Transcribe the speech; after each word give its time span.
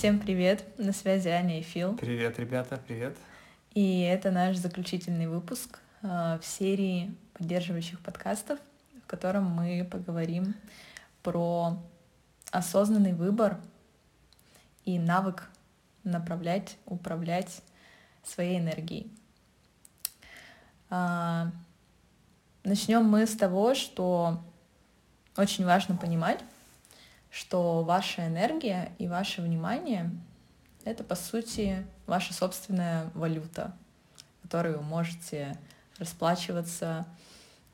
Всем 0.00 0.18
привет! 0.18 0.64
На 0.78 0.94
связи 0.94 1.28
Аня 1.28 1.58
и 1.58 1.62
Фил. 1.62 1.94
Привет, 1.94 2.38
ребята, 2.38 2.80
привет. 2.86 3.18
И 3.74 4.00
это 4.00 4.30
наш 4.30 4.56
заключительный 4.56 5.26
выпуск 5.26 5.78
э, 6.00 6.38
в 6.40 6.42
серии 6.42 7.14
поддерживающих 7.34 8.00
подкастов, 8.00 8.58
в 9.04 9.06
котором 9.06 9.44
мы 9.44 9.84
поговорим 9.84 10.54
про 11.22 11.76
осознанный 12.50 13.12
выбор 13.12 13.58
и 14.86 14.98
навык 14.98 15.50
направлять, 16.02 16.78
управлять 16.86 17.60
своей 18.24 18.58
энергией. 18.58 19.12
А, 20.88 21.50
начнем 22.64 23.04
мы 23.04 23.26
с 23.26 23.36
того, 23.36 23.74
что 23.74 24.42
очень 25.36 25.66
важно 25.66 25.94
понимать, 25.94 26.40
что 27.30 27.82
ваша 27.82 28.26
энергия 28.26 28.92
и 28.98 29.06
ваше 29.06 29.42
внимание— 29.42 30.10
это, 30.84 31.04
по 31.04 31.14
сути, 31.14 31.86
ваша 32.06 32.34
собственная 32.34 33.10
валюта, 33.14 33.74
которую 34.42 34.78
вы 34.78 34.82
можете 34.82 35.56
расплачиваться, 35.98 37.06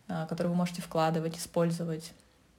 а, 0.08 0.26
которую 0.26 0.52
вы 0.52 0.56
можете 0.56 0.82
вкладывать, 0.82 1.38
использовать. 1.38 2.12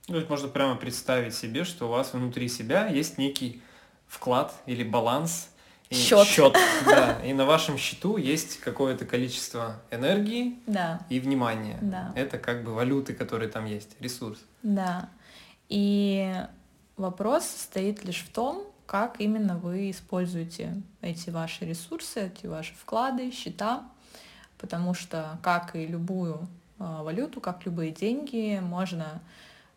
То 0.08 0.16
есть 0.16 0.30
можно 0.30 0.48
прямо 0.48 0.76
представить 0.76 1.36
себе, 1.36 1.66
что 1.66 1.88
у 1.88 1.90
вас 1.90 2.14
внутри 2.14 2.48
себя 2.48 2.88
есть 2.88 3.18
некий 3.18 3.62
вклад 4.08 4.54
или 4.66 4.84
баланс, 4.84 5.50
и 5.90 5.96
счет. 5.96 6.28
счет 6.28 6.58
да, 6.86 7.22
и 7.24 7.34
на 7.34 7.46
вашем 7.46 7.78
счету 7.78 8.18
есть 8.18 8.60
какое-то 8.60 9.06
количество 9.06 9.82
энергии 9.92 10.60
да. 10.66 11.02
и 11.10 11.20
внимания. 11.20 11.78
Да. 11.82 12.12
Это 12.16 12.38
как 12.38 12.64
бы 12.64 12.74
валюты, 12.74 13.14
которые 13.14 13.50
там 13.50 13.66
есть, 13.66 13.96
ресурс. 14.00 14.40
Да. 14.64 15.10
И 15.70 16.34
вопрос 16.98 17.46
состоит 17.46 18.04
лишь 18.04 18.24
в 18.24 18.30
том, 18.32 18.64
как 18.86 19.20
именно 19.20 19.58
вы 19.58 19.92
используете 19.92 20.82
эти 21.02 21.30
ваши 21.30 21.66
ресурсы, 21.66 22.28
эти 22.28 22.48
ваши 22.48 22.74
вклады, 22.74 23.32
счета, 23.32 23.84
потому 24.58 24.94
что, 24.94 25.38
как 25.44 25.76
и 25.76 25.86
любую 25.86 26.48
э, 26.80 27.02
валюту, 27.02 27.42
как 27.42 27.66
любые 27.66 27.92
деньги, 27.92 28.60
можно 28.62 29.22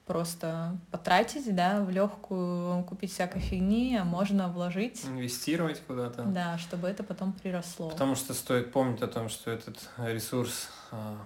просто 0.06 0.77
потратить, 0.90 1.54
да, 1.54 1.82
в 1.82 1.90
легкую, 1.90 2.82
купить 2.84 3.12
всякой 3.12 3.40
фигни, 3.40 3.96
а 3.96 4.05
можно 4.05 4.48
вложить. 4.48 5.05
Инвестировать 5.05 5.80
куда-то. 5.86 6.24
Да, 6.24 6.58
чтобы 6.58 6.88
это 6.88 7.05
потом 7.05 7.32
приросло. 7.32 7.90
Потому 7.90 8.16
что 8.16 8.34
стоит 8.34 8.72
помнить 8.72 9.02
о 9.02 9.06
том, 9.06 9.28
что 9.28 9.52
этот 9.52 9.77
ресурс 9.98 10.68
а, 10.90 11.16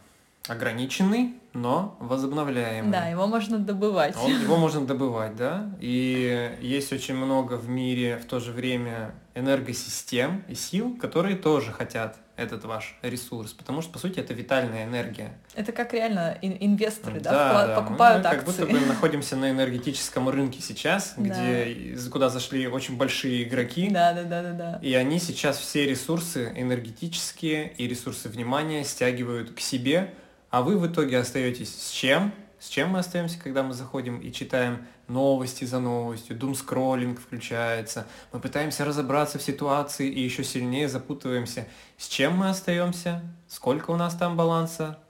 ограниченный, 0.48 1.34
но 1.54 1.96
возобновляемый. 2.00 2.92
Да, 2.92 3.06
его 3.06 3.26
можно 3.26 3.58
добывать. 3.58 4.16
Он, 4.16 4.30
его 4.30 4.56
можно 4.58 4.84
добывать, 4.86 5.36
да. 5.36 5.70
И 5.80 6.56
есть 6.60 6.92
очень 6.92 7.14
много 7.14 7.54
в 7.54 7.68
мире 7.68 8.18
в 8.18 8.26
то 8.26 8.40
же 8.40 8.52
время 8.52 9.14
энергосистем 9.34 10.44
и 10.48 10.54
сил, 10.54 10.96
которые 10.96 11.36
тоже 11.36 11.72
хотят 11.72 12.18
этот 12.36 12.64
ваш 12.64 12.98
ресурс, 13.02 13.52
потому 13.52 13.80
что, 13.80 13.92
по 13.92 13.98
сути, 13.98 14.18
это 14.18 14.34
витальная 14.34 14.84
энергия. 14.84 15.38
Это 15.54 15.70
как 15.70 15.92
реально 15.94 16.36
инвесторы, 16.42 17.20
да, 17.20 17.30
да, 17.30 17.48
вклад, 17.48 17.66
да. 17.68 17.80
покупают 17.80 18.24
мы, 18.24 18.30
акции. 18.30 18.38
как 18.38 18.46
будто 18.46 18.66
бы 18.66 18.86
находимся 18.86 19.36
на 19.36 19.50
энергетическом 19.50 20.28
рынке 20.28 20.60
сейчас, 20.60 21.14
где, 21.16 21.96
куда 22.10 22.28
зашли 22.28 22.66
очень 22.66 22.96
большие 22.96 23.44
игроки. 23.44 23.88
Да, 23.90 24.12
да, 24.12 24.24
да, 24.24 24.42
да, 24.42 24.52
да. 24.52 24.78
И 24.82 24.92
они 24.94 25.20
сейчас 25.20 25.58
все 25.58 25.86
ресурсы 25.86 26.52
энергетические 26.56 27.72
и 27.72 27.86
ресурсы 27.86 28.28
внимания 28.28 28.84
стягивают 28.84 29.52
к 29.52 29.60
себе, 29.60 30.12
а 30.54 30.62
вы 30.62 30.78
в 30.78 30.86
итоге 30.86 31.18
остаетесь 31.18 31.74
с 31.74 31.90
чем? 31.90 32.32
С 32.60 32.68
чем 32.68 32.90
мы 32.90 33.00
остаемся, 33.00 33.40
когда 33.40 33.64
мы 33.64 33.74
заходим 33.74 34.20
и 34.20 34.30
читаем 34.30 34.86
новости 35.08 35.64
за 35.64 35.80
новостью, 35.80 36.36
дум-скроллинг 36.36 37.20
включается, 37.20 38.06
мы 38.32 38.38
пытаемся 38.38 38.84
разобраться 38.84 39.40
в 39.40 39.42
ситуации 39.42 40.08
и 40.08 40.20
еще 40.20 40.44
сильнее 40.44 40.88
запутываемся. 40.88 41.66
С 41.98 42.06
чем 42.06 42.36
мы 42.36 42.50
остаемся? 42.50 43.20
Сколько 43.48 43.90
у 43.90 43.96
нас 43.96 44.14
там 44.14 44.36
баланса 44.36 45.00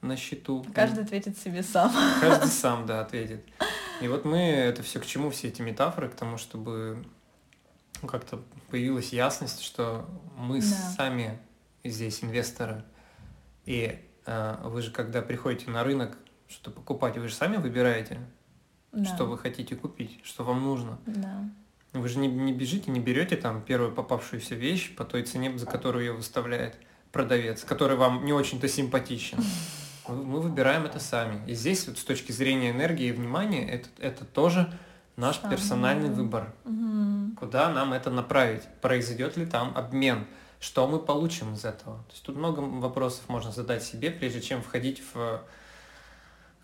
на 0.00 0.16
счету? 0.16 0.64
Каждый 0.74 1.04
ответит 1.04 1.36
себе 1.36 1.62
сам. 1.62 1.92
Каждый 2.22 2.48
сам, 2.50 2.86
да, 2.86 3.02
ответит. 3.02 3.44
И 4.00 4.08
вот 4.08 4.24
мы, 4.24 4.38
это 4.38 4.82
все 4.82 5.00
к 5.00 5.04
чему, 5.04 5.28
все 5.28 5.48
эти 5.48 5.60
метафоры, 5.60 6.08
к 6.08 6.14
тому, 6.14 6.38
чтобы 6.38 7.04
ну, 8.00 8.08
как-то 8.08 8.42
появилась 8.70 9.12
ясность, 9.12 9.60
что 9.60 10.08
мы 10.34 10.62
да. 10.62 10.66
сами 10.96 11.38
здесь 11.84 12.24
инвесторы. 12.24 12.82
И 13.66 14.00
вы 14.26 14.82
же, 14.82 14.90
когда 14.90 15.22
приходите 15.22 15.70
на 15.70 15.84
рынок 15.84 16.16
что-то 16.48 16.70
покупать, 16.70 17.16
вы 17.16 17.28
же 17.28 17.34
сами 17.34 17.56
выбираете, 17.56 18.20
да. 18.92 19.04
что 19.04 19.24
вы 19.24 19.38
хотите 19.38 19.76
купить, 19.76 20.20
что 20.24 20.44
вам 20.44 20.62
нужно. 20.62 20.98
Да. 21.06 21.48
Вы 21.92 22.08
же 22.08 22.18
не, 22.18 22.28
не 22.28 22.52
бежите, 22.52 22.90
не 22.90 23.00
берете 23.00 23.36
там 23.36 23.62
первую 23.62 23.92
попавшуюся 23.92 24.54
вещь 24.54 24.94
по 24.96 25.04
той 25.04 25.22
цене, 25.22 25.56
за 25.56 25.66
которую 25.66 26.04
ее 26.04 26.12
выставляет 26.12 26.76
продавец, 27.12 27.62
который 27.62 27.96
вам 27.96 28.24
не 28.24 28.32
очень-то 28.32 28.68
симпатичен. 28.68 29.38
Мы 30.08 30.40
выбираем 30.40 30.84
это 30.84 30.98
сами. 30.98 31.40
И 31.46 31.54
здесь 31.54 31.86
вот 31.86 31.98
с 31.98 32.04
точки 32.04 32.32
зрения 32.32 32.70
энергии 32.70 33.06
и 33.06 33.12
внимания 33.12 33.66
это, 33.66 33.88
это 33.98 34.24
тоже 34.24 34.70
наш 35.16 35.40
персональный 35.40 36.10
выбор. 36.10 36.52
Угу. 36.64 37.36
Куда 37.38 37.70
нам 37.70 37.92
это 37.92 38.10
направить? 38.10 38.62
Произойдет 38.82 39.36
ли 39.36 39.46
там 39.46 39.72
обмен? 39.76 40.26
Что 40.60 40.86
мы 40.86 40.98
получим 40.98 41.54
из 41.54 41.64
этого? 41.64 41.98
То 41.98 42.12
есть 42.12 42.22
тут 42.24 42.36
много 42.36 42.60
вопросов 42.60 43.28
можно 43.28 43.52
задать 43.52 43.82
себе, 43.82 44.10
прежде 44.10 44.40
чем 44.40 44.62
входить 44.62 45.02
в 45.12 45.42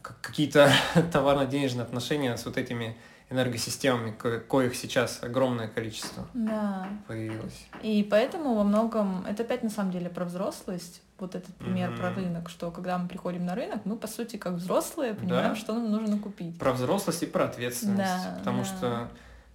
какие-то 0.03 0.73
товарно-денежные 1.13 1.83
отношения 1.83 2.37
с 2.37 2.45
вот 2.47 2.57
этими 2.57 2.97
энергосистемами, 3.31 4.11
ко 4.11 4.41
коих 4.41 4.75
сейчас 4.75 5.23
огромное 5.23 5.69
количество 5.69 6.27
да. 6.35 6.89
появилось. 7.07 7.67
И 7.83 8.07
поэтому 8.11 8.55
во 8.55 8.65
многом, 8.65 9.25
это 9.25 9.45
опять 9.45 9.63
на 9.63 9.71
самом 9.71 9.93
деле 9.93 10.11
про 10.11 10.25
взрослость, 10.25 11.03
вот 11.19 11.35
этот 11.35 11.55
пример 11.57 11.91
mm-hmm. 11.91 11.97
про 11.97 12.15
рынок, 12.15 12.49
что 12.49 12.71
когда 12.71 12.99
мы 12.99 13.09
приходим 13.09 13.45
на 13.45 13.55
рынок, 13.55 13.83
мы 13.85 13.97
по 13.97 14.09
сути 14.09 14.37
как 14.37 14.55
взрослые 14.55 15.15
понимаем, 15.15 15.55
да. 15.55 15.57
что 15.57 15.75
нам 15.75 15.91
нужно 15.91 16.19
купить. 16.19 16.59
Про 16.59 16.73
взрослость 16.73 17.23
и 17.23 17.27
про 17.27 17.45
ответственность, 17.45 17.99
да, 17.99 18.37
потому 18.39 18.63
да. 18.63 18.65
что 18.65 19.09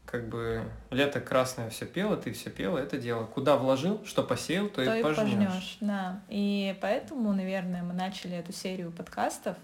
как 0.05 0.29
бы 0.29 0.63
лето 0.91 1.19
красное 1.19 1.69
все 1.69 1.85
пело, 1.85 2.15
ты 2.15 2.31
все 2.31 2.49
пела, 2.49 2.77
это 2.77 2.97
дело. 2.97 3.25
Куда 3.25 3.57
вложил, 3.57 4.03
что 4.05 4.23
посеял, 4.23 4.67
то, 4.67 4.85
то 4.85 4.95
и 4.95 5.03
пожнешь. 5.03 5.31
пожнешь. 5.31 5.77
Да. 5.81 6.21
И 6.29 6.77
поэтому, 6.81 7.33
наверное, 7.33 7.83
мы 7.83 7.93
начали 7.93 8.37
эту 8.37 8.53
серию 8.53 8.91
подкастов 8.91 9.57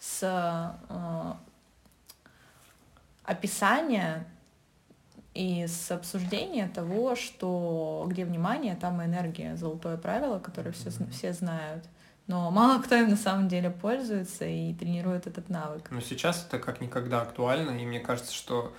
с 0.00 0.22
э, 0.88 1.32
описания 3.24 4.26
и 5.34 5.66
с 5.66 5.90
обсуждения 5.90 6.68
того, 6.68 7.16
что 7.16 8.06
где 8.08 8.24
внимание, 8.24 8.76
там 8.76 9.02
и 9.02 9.04
энергия, 9.04 9.56
золотое 9.56 9.96
правило, 9.96 10.38
которое 10.38 10.72
все, 10.72 10.90
все 11.10 11.32
знают. 11.32 11.84
Но 12.26 12.50
мало 12.50 12.80
кто 12.80 12.94
им 12.94 13.10
на 13.10 13.16
самом 13.16 13.48
деле 13.48 13.68
пользуется 13.68 14.46
и 14.46 14.72
тренирует 14.72 15.26
этот 15.26 15.50
навык. 15.50 15.90
Но 15.90 16.00
сейчас 16.00 16.46
это 16.46 16.58
как 16.58 16.80
никогда 16.80 17.20
актуально, 17.20 17.70
и 17.70 17.84
мне 17.84 18.00
кажется, 18.00 18.32
что 18.32 18.72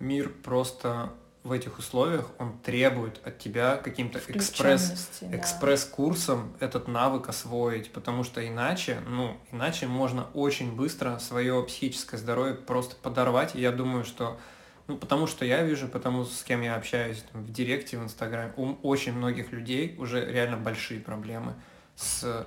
мир 0.00 0.30
просто 0.42 1.12
в 1.42 1.52
этих 1.52 1.78
условиях 1.78 2.26
он 2.38 2.58
требует 2.58 3.20
от 3.26 3.38
тебя 3.38 3.76
каким-то 3.76 4.20
экспресс, 4.28 5.10
да. 5.22 5.36
экспресс-курсом 5.38 6.52
этот 6.60 6.86
навык 6.86 7.28
освоить, 7.28 7.92
потому 7.92 8.24
что 8.24 8.46
иначе, 8.46 9.00
ну, 9.08 9.38
иначе 9.50 9.86
можно 9.86 10.26
очень 10.34 10.74
быстро 10.74 11.18
свое 11.18 11.62
психическое 11.64 12.18
здоровье 12.18 12.54
просто 12.54 12.94
подорвать. 12.96 13.54
И 13.54 13.60
я 13.60 13.72
думаю, 13.72 14.04
что, 14.04 14.38
ну, 14.86 14.98
потому 14.98 15.26
что 15.26 15.46
я 15.46 15.62
вижу, 15.62 15.88
потому 15.88 16.26
с 16.26 16.42
кем 16.42 16.60
я 16.60 16.76
общаюсь 16.76 17.24
там, 17.32 17.42
в 17.42 17.50
Директе, 17.50 17.96
в 17.96 18.02
Инстаграме, 18.02 18.52
у 18.56 18.74
очень 18.82 19.14
многих 19.14 19.50
людей 19.50 19.96
уже 19.98 20.22
реально 20.30 20.58
большие 20.58 21.00
проблемы 21.00 21.54
с 21.96 22.46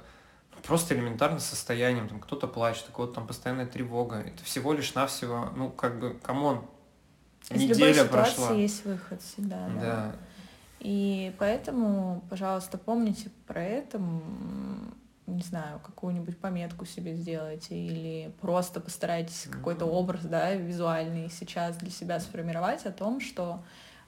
ну, 0.55 0.61
просто 0.61 0.93
элементарным 0.93 1.39
состоянием, 1.39 2.07
там 2.07 2.19
кто-то 2.19 2.47
плачет, 2.47 2.85
у 2.89 2.91
кого-то 2.91 3.15
там 3.15 3.25
постоянная 3.25 3.65
тревога. 3.65 4.17
Это 4.17 4.43
всего 4.43 4.73
лишь 4.73 4.93
навсего, 4.93 5.49
ну, 5.55 5.71
как 5.71 5.99
бы, 5.99 6.13
come 6.21 6.45
on, 6.45 6.63
из 7.49 7.61
Неделя 7.61 7.93
любой 7.93 7.93
ситуации 7.93 8.35
прошла. 8.35 8.51
есть 8.55 8.85
выход 8.85 9.21
всегда. 9.21 9.69
Да. 9.75 9.81
да. 9.81 10.15
И 10.79 11.33
поэтому, 11.39 12.23
пожалуйста, 12.29 12.77
помните 12.77 13.29
про 13.47 13.63
это, 13.63 14.01
не 15.27 15.41
знаю, 15.41 15.79
какую-нибудь 15.79 16.37
пометку 16.37 16.85
себе 16.85 17.15
сделайте 17.15 17.75
или 17.75 18.33
просто 18.41 18.81
постарайтесь 18.81 19.45
mm-hmm. 19.45 19.51
какой-то 19.51 19.85
образ, 19.85 20.23
да, 20.23 20.53
визуальный 20.53 21.29
сейчас 21.29 21.77
для 21.77 21.89
себя 21.89 22.19
сформировать 22.19 22.85
о 22.85 22.91
том, 22.91 23.21
что 23.21 23.63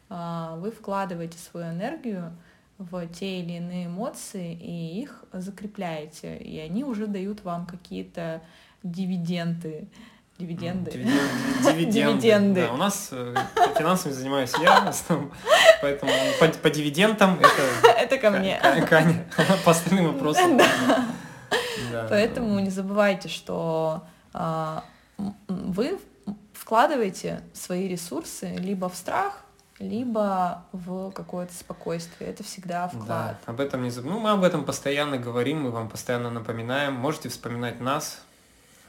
э, 0.09 0.56
вы 0.57 0.71
вкладываете 0.71 1.38
свою 1.38 1.71
энергию 1.71 2.36
в 2.77 3.07
те 3.07 3.39
или 3.39 3.54
иные 3.54 3.86
эмоции 3.86 4.54
и 4.54 5.01
их 5.01 5.24
закрепляете, 5.31 6.38
и 6.38 6.59
они 6.59 6.83
уже 6.83 7.07
дают 7.07 7.44
вам 7.45 7.65
какие-то 7.65 8.42
дивиденды. 8.83 9.88
Дивиденды. 10.37 10.91
Дивиденды. 11.63 11.91
Дивиденды. 11.91 12.61
Да, 12.67 12.73
у 12.73 12.77
нас 12.77 13.09
э, 13.11 13.33
финансами 13.77 14.11
занимаюсь 14.11 14.51
я, 14.61 14.93
поэтому 15.81 16.11
по, 16.39 16.47
по 16.47 16.69
дивидендам 16.69 17.39
это... 17.39 17.87
Это 17.97 18.17
ко 18.17 18.29
мне. 18.31 18.59
Каня. 18.87 19.25
По 19.65 19.71
остальным 19.71 20.13
вопросам. 20.13 20.59
Поэтому 22.09 22.59
не 22.59 22.69
забывайте, 22.69 23.29
что 23.29 24.03
э, 24.33 24.79
вы 25.47 25.97
вкладываете 26.53 27.41
свои 27.53 27.87
ресурсы 27.87 28.55
либо 28.57 28.89
в 28.89 28.95
страх, 28.95 29.41
либо 29.79 30.65
в 30.71 31.11
какое-то 31.11 31.53
спокойствие. 31.53 32.29
Это 32.29 32.43
всегда 32.43 32.87
вклад. 32.87 33.07
Да, 33.07 33.37
об 33.45 33.59
этом 33.59 33.83
не 33.83 33.89
забудем. 33.89 34.17
Ну, 34.17 34.21
мы 34.21 34.31
об 34.31 34.43
этом 34.43 34.65
постоянно 34.65 35.17
говорим, 35.17 35.63
мы 35.63 35.71
вам 35.71 35.89
постоянно 35.89 36.29
напоминаем. 36.29 36.93
Можете 36.93 37.29
вспоминать 37.29 37.79
нас, 37.79 38.21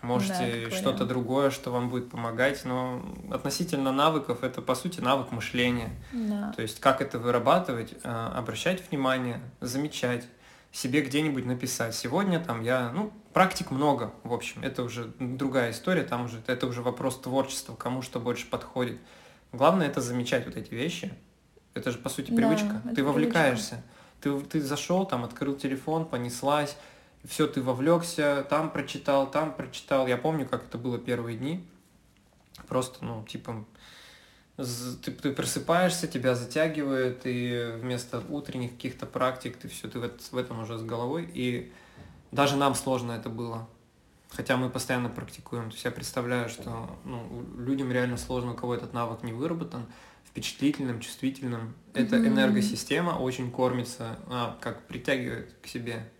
можете 0.06 0.68
да, 0.70 0.76
что-то 0.76 1.04
другое, 1.04 1.50
что 1.50 1.70
вам 1.70 1.90
будет 1.90 2.10
помогать, 2.10 2.64
но 2.64 3.02
относительно 3.30 3.92
навыков, 3.92 4.42
это 4.42 4.62
по 4.62 4.74
сути 4.74 5.00
навык 5.00 5.32
мышления. 5.32 5.90
Да. 6.12 6.52
То 6.56 6.62
есть 6.62 6.80
как 6.80 7.02
это 7.02 7.18
вырабатывать, 7.18 7.92
э, 8.02 8.30
обращать 8.34 8.88
внимание, 8.90 9.40
замечать, 9.60 10.26
себе 10.72 11.02
где-нибудь 11.02 11.46
написать. 11.46 11.94
Сегодня 11.94 12.38
там 12.38 12.62
я, 12.62 12.90
ну, 12.90 13.12
практик 13.32 13.70
много, 13.70 14.12
в 14.24 14.32
общем, 14.32 14.62
это 14.62 14.82
уже 14.82 15.12
другая 15.18 15.70
история, 15.70 16.02
там 16.02 16.26
уже, 16.26 16.42
это 16.46 16.66
уже 16.66 16.82
вопрос 16.82 17.20
творчества, 17.20 17.74
кому 17.74 18.02
что 18.02 18.20
больше 18.20 18.46
подходит. 18.48 18.98
Главное 19.52 19.86
это 19.86 20.00
замечать 20.00 20.46
вот 20.46 20.56
эти 20.56 20.72
вещи. 20.74 21.12
Это 21.74 21.90
же, 21.90 21.98
по 21.98 22.08
сути, 22.08 22.30
привычка. 22.30 22.80
Да, 22.84 22.94
ты 22.94 23.04
вовлекаешься. 23.04 23.76
Привычка. 23.76 23.96
Ты, 24.20 24.40
ты 24.40 24.60
зашел, 24.60 25.06
там, 25.06 25.24
открыл 25.24 25.54
телефон, 25.54 26.06
понеслась, 26.06 26.76
все, 27.28 27.46
ты 27.46 27.62
вовлекся, 27.62 28.46
там 28.48 28.70
прочитал, 28.70 29.30
там 29.30 29.54
прочитал. 29.54 30.06
Я 30.06 30.16
помню, 30.16 30.46
как 30.46 30.64
это 30.64 30.78
было 30.78 30.98
первые 30.98 31.36
дни. 31.36 31.66
Просто, 32.68 33.04
ну, 33.04 33.24
типа, 33.24 33.64
ты, 34.56 35.10
ты 35.10 35.32
просыпаешься, 35.32 36.06
тебя 36.06 36.34
затягивает, 36.34 37.22
и 37.24 37.72
вместо 37.80 38.22
утренних 38.28 38.72
каких-то 38.72 39.06
практик 39.06 39.56
ты 39.56 39.68
все, 39.68 39.88
ты 39.88 39.98
в, 39.98 40.10
в 40.32 40.36
этом 40.36 40.60
уже 40.60 40.78
с 40.78 40.82
головой. 40.82 41.28
И 41.32 41.72
даже 42.32 42.56
нам 42.56 42.74
сложно 42.74 43.12
это 43.12 43.28
было. 43.28 43.68
Хотя 44.30 44.56
мы 44.56 44.70
постоянно 44.70 45.08
практикуем. 45.08 45.68
То 45.70 45.74
есть 45.74 45.84
я 45.84 45.90
представляю, 45.90 46.48
что 46.48 46.98
ну, 47.04 47.44
людям 47.58 47.92
реально 47.92 48.16
сложно, 48.16 48.52
у 48.52 48.54
кого 48.54 48.74
этот 48.74 48.92
навык 48.92 49.22
не 49.22 49.32
выработан, 49.32 49.86
впечатлительным, 50.24 51.00
чувствительным. 51.00 51.74
Эта 51.94 52.16
mm-hmm. 52.16 52.26
энергосистема 52.28 53.10
очень 53.12 53.50
кормится, 53.50 54.18
а, 54.28 54.58
как 54.60 54.86
притягивает 54.86 55.54
к 55.62 55.66
себе 55.66 56.10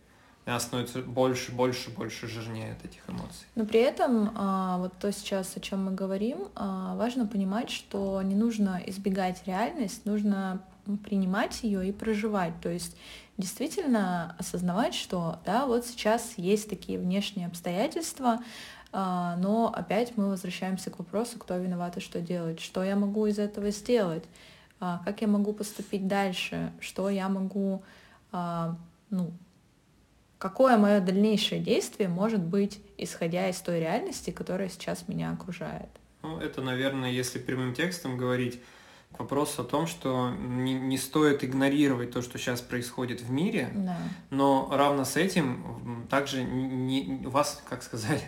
она 0.47 0.61
становится 0.61 1.03
больше, 1.03 1.51
больше, 1.51 1.91
больше 1.91 2.29
жирнее 2.29 2.73
от 2.73 2.85
этих 2.85 3.01
эмоций. 3.09 3.47
Но 3.57 3.67
при 3.67 3.81
этом, 3.81 4.31
а, 4.37 4.79
вот 4.79 4.93
то 5.01 5.11
сейчас, 5.13 5.57
о 5.57 5.61
чем 5.61 5.87
мы 5.87 5.91
говорим, 5.91 6.49
а, 6.55 6.95
важно 6.95 7.27
понимать, 7.27 7.69
что 7.69 8.23
не 8.23 8.37
нужно 8.37 8.81
избегать 8.87 9.43
реальность, 9.45 10.07
нужно 10.07 10.63
принимать 11.05 11.65
ее 11.65 11.89
и 11.89 11.91
проживать. 11.91 12.53
То 12.63 12.69
есть 12.69 12.97
действительно 13.37 14.37
осознавать, 14.39 14.95
что 14.95 15.41
да, 15.45 15.67
вот 15.67 15.85
сейчас 15.85 16.35
есть 16.37 16.71
такие 16.71 17.01
внешние 17.01 17.49
обстоятельства, 17.49 18.39
а, 18.93 19.35
но 19.39 19.73
опять 19.75 20.17
мы 20.17 20.29
возвращаемся 20.29 20.93
к 20.93 21.01
вопросу, 21.01 21.41
кто 21.41 21.57
виноват 21.57 21.97
и 21.97 22.01
что 22.01 22.21
делать, 22.21 22.61
что 22.61 22.85
я 22.85 22.95
могу 22.95 23.27
из 23.27 23.41
этого 23.41 23.73
сделать, 23.73 24.23
как 24.79 25.23
я 25.23 25.27
могу 25.27 25.55
поступить 25.55 26.07
дальше, 26.07 26.71
что 26.81 27.09
я 27.09 27.29
могу 27.31 27.83
ну, 29.11 29.33
какое 30.49 30.77
мое 30.77 31.01
дальнейшее 31.01 31.61
действие 31.61 32.09
может 32.09 32.41
быть, 32.41 32.81
исходя 32.99 33.49
из 33.49 33.57
той 33.57 33.81
реальности, 33.81 34.31
которая 34.31 34.69
сейчас 34.69 35.09
меня 35.09 35.33
окружает. 35.33 35.89
Ну, 36.23 36.39
это, 36.39 36.63
наверное, 36.63 37.11
если 37.11 37.41
прямым 37.41 37.75
текстом 37.75 38.17
говорить, 38.17 38.61
к 39.13 39.19
вопросу 39.19 39.63
о 39.63 39.65
том, 39.65 39.87
что 39.87 40.31
не, 40.31 40.75
не 40.75 40.99
стоит 40.99 41.43
игнорировать 41.43 42.13
то, 42.13 42.23
что 42.23 42.39
сейчас 42.39 42.61
происходит 42.61 43.23
в 43.23 43.31
мире, 43.31 43.71
да. 43.75 43.97
но 44.31 44.69
равно 44.71 45.05
с 45.05 45.17
этим 45.17 46.07
также 46.11 46.43
не, 46.45 47.23
вас, 47.25 47.63
как 47.69 47.83
сказать, 47.83 48.25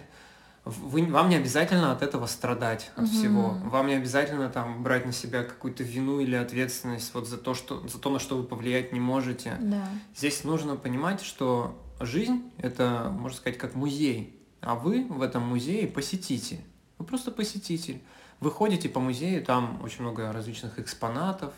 вы, 0.65 1.05
вам 1.07 1.29
не 1.29 1.37
обязательно 1.37 1.93
от 1.93 2.03
этого 2.03 2.27
страдать, 2.27 2.91
от 2.97 3.05
угу. 3.05 3.13
всего. 3.13 3.49
Вам 3.65 3.87
не 3.87 3.95
обязательно 3.95 4.49
там 4.49 4.83
брать 4.83 5.07
на 5.07 5.13
себя 5.13 5.43
какую-то 5.43 5.83
вину 5.83 6.21
или 6.21 6.37
ответственность 6.37 7.13
вот 7.15 7.27
за 7.27 7.39
то, 7.39 7.55
что, 7.55 7.87
за 7.87 7.99
то, 7.99 8.11
на 8.11 8.19
что 8.19 8.37
вы 8.37 8.45
повлиять 8.45 8.93
не 8.93 9.01
можете. 9.01 9.57
Да. 9.61 9.89
Здесь 10.17 10.45
нужно 10.45 10.77
понимать, 10.77 11.23
что 11.23 11.79
жизнь– 12.01 12.51
это, 12.59 13.11
можно 13.11 13.37
сказать, 13.37 13.59
как 13.59 13.75
музей, 13.75 14.39
а 14.61 14.75
вы 14.75 15.05
в 15.09 15.23
этом 15.23 15.43
музее 15.43 15.87
посетите. 15.87 16.61
Вы 16.99 17.05
просто 17.05 17.31
посетитель. 17.31 18.03
Вы 18.41 18.51
ходите 18.51 18.89
по 18.89 19.01
музею, 19.01 19.45
там 19.45 19.81
очень 19.83 20.03
много 20.03 20.33
различных 20.33 20.79
экспонатов, 20.79 21.53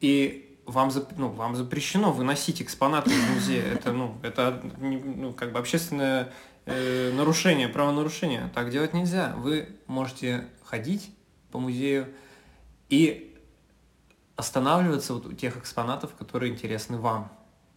и 0.00 0.58
вам, 0.66 0.90
зап... 0.90 1.12
ну, 1.16 1.28
вам 1.28 1.56
запрещено 1.56 2.12
выносить 2.12 2.62
экспонаты 2.62 3.10
из 3.10 3.28
музея. 3.28 3.64
Это, 3.64 3.92
ну, 3.92 4.18
это 4.22 4.62
ну, 4.78 5.32
как 5.32 5.52
бы 5.52 5.58
общественное 5.58 6.32
э, 6.64 7.12
нарушение, 7.12 7.68
правонарушение. 7.68 8.50
Так 8.54 8.70
делать 8.70 8.94
нельзя. 8.94 9.34
Вы 9.36 9.68
можете 9.86 10.48
ходить 10.64 11.10
по 11.50 11.58
музею 11.58 12.08
и 12.88 13.36
останавливаться 14.36 15.14
вот 15.14 15.26
у 15.26 15.32
тех 15.32 15.56
экспонатов, 15.56 16.14
которые 16.14 16.52
интересны 16.52 16.98
вам 16.98 17.30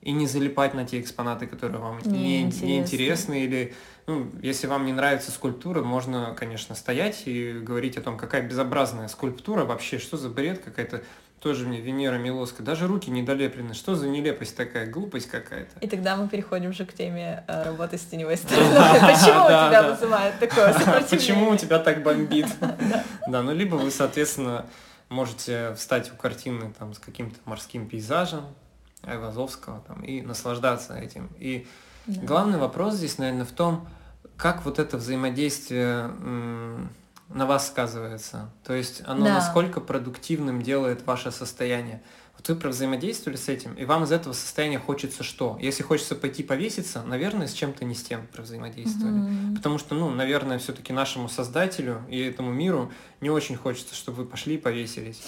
и 0.04 0.12
не 0.12 0.28
залипать 0.28 0.74
на 0.74 0.86
те 0.86 1.00
экспонаты, 1.00 1.48
которые 1.48 1.80
вам 1.80 2.00
не, 2.04 2.44
не, 2.44 2.80
интересны, 2.80 3.46
или, 3.46 3.74
ну, 4.06 4.30
если 4.42 4.68
вам 4.68 4.86
не 4.86 4.92
нравится 4.92 5.32
скульптура, 5.32 5.82
можно, 5.82 6.36
конечно, 6.38 6.76
стоять 6.76 7.24
и 7.26 7.54
говорить 7.54 7.98
о 7.98 8.02
том, 8.02 8.18
какая 8.18 8.42
безобразная 8.42 9.08
скульптура 9.08 9.64
вообще, 9.64 10.00
что 10.00 10.18
за 10.18 10.28
бред 10.28 10.62
какая-то, 10.64 11.04
тоже 11.40 11.66
мне 11.66 11.80
Венера 11.80 12.18
Милоска, 12.18 12.64
даже 12.64 12.88
руки 12.88 13.10
недолеплены, 13.10 13.74
что 13.74 13.96
за 13.96 14.10
нелепость 14.10 14.58
такая, 14.58 14.90
глупость 14.90 15.30
какая-то. 15.30 15.80
И 15.80 15.88
тогда 15.88 16.18
мы 16.18 16.28
переходим 16.28 16.72
уже 16.72 16.86
к 16.86 16.94
теме 16.94 17.46
э, 17.48 17.64
работы 17.64 17.98
с 17.98 18.02
теневой 18.02 18.36
стороной. 18.38 19.00
Почему 19.00 19.46
у 19.46 19.48
тебя 19.48 19.84
вызывает 19.90 20.40
такое 20.40 20.74
сопротивление? 20.74 21.08
Почему 21.10 21.50
у 21.50 21.56
тебя 21.56 21.80
так 21.80 22.04
бомбит? 22.04 22.48
Да, 23.28 23.42
ну 23.42 23.54
либо 23.54 23.76
вы, 23.76 23.90
соответственно, 23.90 24.66
можете 25.08 25.74
встать 25.76 26.12
у 26.12 26.16
картины 26.16 26.74
там 26.78 26.94
с 26.94 27.00
каким-то 27.00 27.40
морским 27.46 27.88
пейзажем, 27.88 28.46
Айвазовского 29.04 29.84
там, 29.88 30.04
и 30.04 30.22
наслаждаться 30.22 30.98
этим. 30.98 31.30
И 31.40 31.68
да. 32.08 32.22
главный 32.22 32.58
вопрос 32.58 32.96
здесь, 32.96 33.18
наверное, 33.18 33.46
в 33.46 33.52
том, 33.52 33.88
как 34.38 34.66
вот 34.66 34.80
это 34.80 34.98
взаимодействие 34.98 36.08
на 37.30 37.46
вас 37.46 37.68
сказывается. 37.68 38.50
То 38.64 38.74
есть 38.74 39.02
оно 39.06 39.26
да. 39.26 39.34
насколько 39.36 39.82
продуктивным 39.82 40.62
делает 40.62 41.06
ваше 41.06 41.32
состояние. 41.32 42.02
Вот 42.38 42.50
вы 42.50 42.70
взаимодействовали 42.70 43.38
с 43.38 43.48
этим, 43.48 43.74
и 43.76 43.86
вам 43.86 44.04
из 44.04 44.12
этого 44.12 44.34
состояния 44.34 44.80
хочется 44.80 45.24
что? 45.24 45.58
Если 45.62 45.84
хочется 45.84 46.16
пойти 46.16 46.44
повеситься, 46.44 47.04
наверное, 47.04 47.48
с 47.48 47.54
чем-то 47.54 47.86
не 47.86 47.94
с 47.96 48.04
тем 48.04 48.28
взаимодействовали. 48.36 49.16
Mm-hmm. 49.16 49.56
Потому 49.56 49.78
что, 49.78 49.96
ну, 49.96 50.10
наверное, 50.10 50.58
все-таки 50.58 50.92
нашему 50.92 51.30
создателю 51.30 52.02
и 52.10 52.20
этому 52.20 52.52
миру 52.52 52.92
не 53.22 53.30
очень 53.30 53.56
хочется, 53.56 53.96
чтобы 53.96 54.24
вы 54.24 54.26
пошли 54.26 54.56
и 54.56 54.58
повесились. 54.58 55.22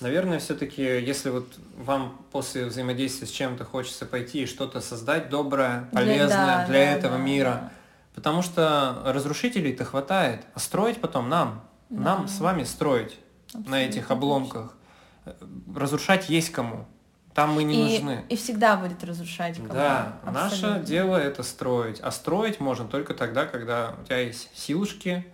Наверное, 0.00 0.38
все-таки, 0.38 0.82
если 0.82 1.28
вот 1.30 1.46
вам 1.76 2.24
после 2.32 2.64
взаимодействия 2.64 3.26
с 3.26 3.30
чем-то 3.30 3.64
хочется 3.64 4.06
пойти 4.06 4.42
и 4.42 4.46
что-то 4.46 4.80
создать 4.80 5.28
доброе, 5.28 5.88
полезное 5.92 6.28
да, 6.28 6.66
для 6.66 6.78
да, 6.78 6.90
этого 6.92 7.16
да, 7.18 7.22
мира, 7.22 7.50
да. 7.50 7.72
потому 8.14 8.42
что 8.42 9.02
разрушителей-то 9.04 9.84
хватает, 9.84 10.42
а 10.54 10.58
строить 10.58 11.00
потом 11.00 11.28
нам, 11.28 11.64
да. 11.90 12.02
нам 12.02 12.28
с 12.28 12.40
вами 12.40 12.64
строить 12.64 13.18
Абсолютно 13.48 13.70
на 13.70 13.82
этих 13.84 14.10
обломках. 14.10 14.74
Разрушать 15.74 16.30
есть 16.30 16.50
кому. 16.50 16.86
Там 17.34 17.52
мы 17.52 17.62
не 17.62 17.74
и, 17.74 17.98
нужны. 17.98 18.24
И 18.28 18.36
всегда 18.36 18.76
будет 18.76 19.04
разрушать 19.04 19.56
кого 19.56 19.68
Да, 19.68 20.16
Абсолютно. 20.24 20.68
наше 20.70 20.84
дело 20.84 21.16
это 21.16 21.42
строить. 21.42 22.00
А 22.00 22.10
строить 22.10 22.58
можно 22.58 22.88
только 22.88 23.14
тогда, 23.14 23.46
когда 23.46 23.94
у 24.00 24.04
тебя 24.04 24.18
есть 24.18 24.50
силушки, 24.54 25.26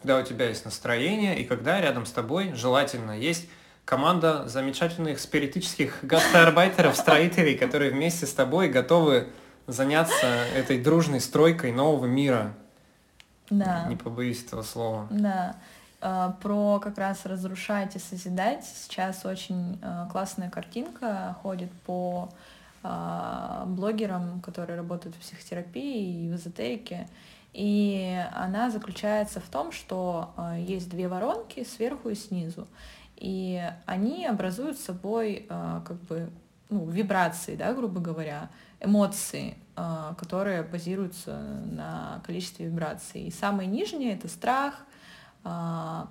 когда 0.00 0.18
у 0.18 0.22
тебя 0.22 0.48
есть 0.48 0.64
настроение, 0.64 1.40
и 1.40 1.44
когда 1.44 1.80
рядом 1.80 2.04
с 2.04 2.12
тобой 2.12 2.52
желательно 2.54 3.18
есть 3.18 3.48
команда 3.88 4.46
замечательных 4.46 5.18
спиритических 5.18 6.00
гастроарбайтеров, 6.02 6.94
строителей, 6.94 7.56
которые 7.56 7.90
вместе 7.90 8.26
с 8.26 8.34
тобой 8.34 8.68
готовы 8.68 9.28
заняться 9.66 10.26
этой 10.54 10.78
дружной 10.78 11.22
стройкой 11.22 11.72
нового 11.72 12.04
мира. 12.04 12.52
Да. 13.48 13.86
Не 13.88 13.96
побоюсь 13.96 14.44
этого 14.44 14.60
слова. 14.60 15.06
Да. 15.08 15.56
А, 16.02 16.36
про 16.42 16.80
как 16.80 16.98
раз 16.98 17.24
разрушать 17.24 17.96
и 17.96 17.98
созидать. 17.98 18.66
Сейчас 18.66 19.24
очень 19.24 19.78
а, 19.80 20.06
классная 20.12 20.50
картинка 20.50 21.34
ходит 21.42 21.72
по 21.86 22.28
а, 22.82 23.64
блогерам, 23.66 24.42
которые 24.42 24.76
работают 24.76 25.16
в 25.16 25.20
психотерапии 25.20 26.26
и 26.26 26.30
в 26.30 26.36
эзотерике. 26.36 27.08
И 27.54 28.22
она 28.34 28.68
заключается 28.68 29.40
в 29.40 29.48
том, 29.48 29.72
что 29.72 30.34
есть 30.58 30.90
две 30.90 31.08
воронки 31.08 31.64
сверху 31.64 32.10
и 32.10 32.14
снизу 32.14 32.68
и 33.18 33.60
они 33.86 34.26
образуют 34.26 34.78
собой 34.78 35.46
э, 35.48 35.80
как 35.84 36.00
бы 36.02 36.30
ну, 36.70 36.88
вибрации, 36.88 37.56
да, 37.56 37.72
грубо 37.72 38.00
говоря, 38.00 38.48
эмоции, 38.80 39.56
э, 39.76 40.14
которые 40.16 40.62
базируются 40.62 41.36
на 41.36 42.22
количестве 42.24 42.66
вибраций. 42.66 43.22
И 43.22 43.30
самые 43.32 43.66
нижние 43.66 44.14
это 44.14 44.28
страх, 44.28 44.74
э, 45.44 46.04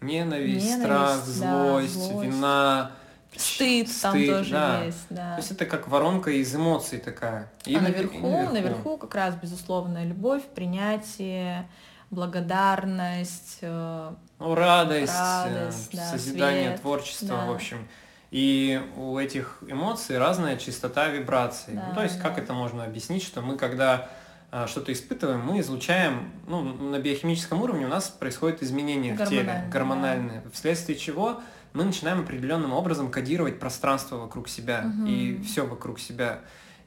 ненависть, 0.00 0.64
ненависть 0.64 0.80
страх, 0.80 1.18
да, 1.18 1.24
злость, 1.24 1.94
злость, 1.94 2.24
вина, 2.24 2.92
стыд, 3.34 3.88
стыд 3.88 4.02
там 4.02 4.26
тоже 4.26 4.50
да. 4.52 4.84
есть, 4.84 5.06
да. 5.10 5.34
То 5.34 5.40
есть 5.40 5.50
это 5.50 5.66
как 5.66 5.88
воронка 5.88 6.30
из 6.30 6.54
эмоций 6.54 7.00
такая. 7.00 7.50
И 7.64 7.74
а 7.74 7.80
наверху, 7.80 8.16
и 8.16 8.20
наверху, 8.20 8.52
наверху 8.52 8.96
как 8.98 9.14
раз 9.16 9.34
безусловная 9.34 10.04
любовь, 10.04 10.44
принятие, 10.54 11.68
благодарность, 12.10 13.58
э, 13.62 14.12
ну, 14.38 14.54
радость, 14.54 15.12
радость 15.12 15.94
э, 15.94 15.96
да, 15.96 16.10
созидание, 16.10 16.68
свет, 16.70 16.80
творчество, 16.80 17.28
да. 17.28 17.46
в 17.46 17.50
общем. 17.52 17.88
И 18.30 18.80
у 18.96 19.18
этих 19.18 19.58
эмоций 19.66 20.18
разная 20.18 20.56
частота 20.56 21.08
вибраций. 21.08 21.74
Да, 21.74 21.86
ну, 21.88 21.94
то 21.94 22.02
есть, 22.02 22.18
да. 22.18 22.28
как 22.28 22.38
это 22.38 22.52
можно 22.52 22.84
объяснить, 22.84 23.22
что 23.22 23.40
мы, 23.40 23.56
когда 23.56 24.08
а, 24.50 24.66
что-то 24.66 24.92
испытываем, 24.92 25.40
мы 25.40 25.60
излучаем, 25.60 26.30
ну, 26.46 26.62
на 26.62 26.98
биохимическом 26.98 27.62
уровне 27.62 27.86
у 27.86 27.88
нас 27.88 28.08
происходит 28.08 28.62
изменение 28.62 29.14
в 29.14 29.18
теле, 29.28 29.42
Гормональные, 29.42 29.70
гормональные, 29.70 30.42
вследствие 30.52 30.98
чего 30.98 31.40
мы 31.72 31.84
начинаем 31.84 32.20
определенным 32.20 32.72
образом 32.72 33.10
кодировать 33.10 33.58
пространство 33.60 34.16
вокруг 34.16 34.48
себя 34.48 34.82
Мгм. 34.82 35.06
и 35.06 35.42
все 35.42 35.66
вокруг 35.66 36.00
себя. 36.00 36.40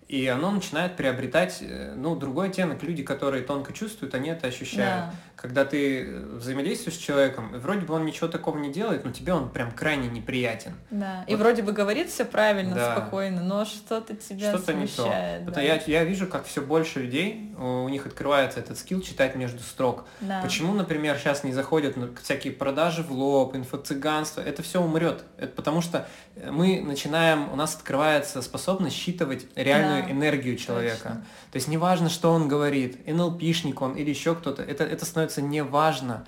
И 0.09 0.25
оно 0.25 0.49
начинает 0.49 0.95
приобретать, 0.97 1.59
э, 1.61 1.93
ну, 1.95 2.15
другой 2.15 2.49
оттенок. 2.49 2.81
Люди, 2.81 3.03
которые 3.03 3.43
тонко 3.43 3.73
чувствуют, 3.73 4.15
они 4.15 4.29
это 4.29 4.47
ощущают. 4.47 5.11
Да. 5.11 5.13
Когда 5.41 5.63
ты 5.63 6.01
э, 6.03 6.19
взаимодействуешь 6.35 6.97
с 6.97 6.99
человеком, 6.99 7.55
и 7.55 7.59
вроде 7.59 7.81
бы 7.81 7.93
он 7.93 8.03
ничего 8.05 8.27
такого 8.27 8.57
не 8.57 8.71
делает, 8.73 9.05
но 9.05 9.11
тебе 9.11 9.33
он 9.33 9.49
прям 9.49 9.71
крайне 9.71 10.09
неприятен. 10.09 10.73
Да. 10.91 11.23
И 11.27 11.31
Вот. 11.35 11.41
вроде 11.41 11.61
бы 11.61 11.71
говорит 11.71 12.09
все 12.09 12.25
правильно, 12.25 12.75
Да. 12.75 12.91
спокойно, 12.97 13.41
но 13.41 13.63
что-то 13.63 14.15
тебя 14.15 14.49
Что-то 14.53 14.73
не 14.73 14.85
то. 14.87 14.93
смущает. 15.03 15.43
Это 15.43 15.51
да. 15.51 15.61
я, 15.61 15.81
я 15.87 16.03
вижу, 16.03 16.27
как 16.27 16.45
все 16.45 16.61
больше 16.61 16.99
людей, 16.99 17.53
у 17.57 17.87
них 17.87 18.05
открывается 18.05 18.59
этот 18.59 18.77
скилл 18.77 18.99
читать 19.01 19.35
между 19.35 19.59
строк. 19.59 20.05
Да. 20.19 20.41
Почему, 20.41 20.73
например, 20.73 21.17
сейчас 21.17 21.45
не 21.45 21.53
заходят 21.53 21.95
ну, 21.95 22.09
всякие 22.21 22.51
продажи 22.51 23.01
в 23.03 23.11
лоб, 23.11 23.55
инфо-цыганство? 23.55 24.41
Это 24.41 24.61
все 24.61 24.81
умрет. 24.81 25.23
Это 25.37 25.53
потому 25.53 25.81
что 25.81 26.05
э, 26.35 26.51
мы 26.51 26.81
начинаем, 26.81 27.49
у 27.51 27.55
нас 27.55 27.75
открывается 27.75 28.41
способность 28.41 28.95
считывать 28.95 29.45
реальную 29.55 30.03
Да, 30.03 30.11
энергию 30.11 30.57
человека. 30.57 30.97
Точно. 31.03 31.25
То 31.51 31.55
есть 31.55 31.67
неважно, 31.69 32.09
что 32.09 32.31
он 32.31 32.47
говорит, 32.47 33.07
НЛПшник 33.07 33.81
он 33.81 33.93
или 33.95 34.09
еще 34.09 34.35
кто-то, 34.35 34.61
это, 34.63 34.83
это 34.83 35.05
становится 35.05 35.28
неважно. 35.37 36.25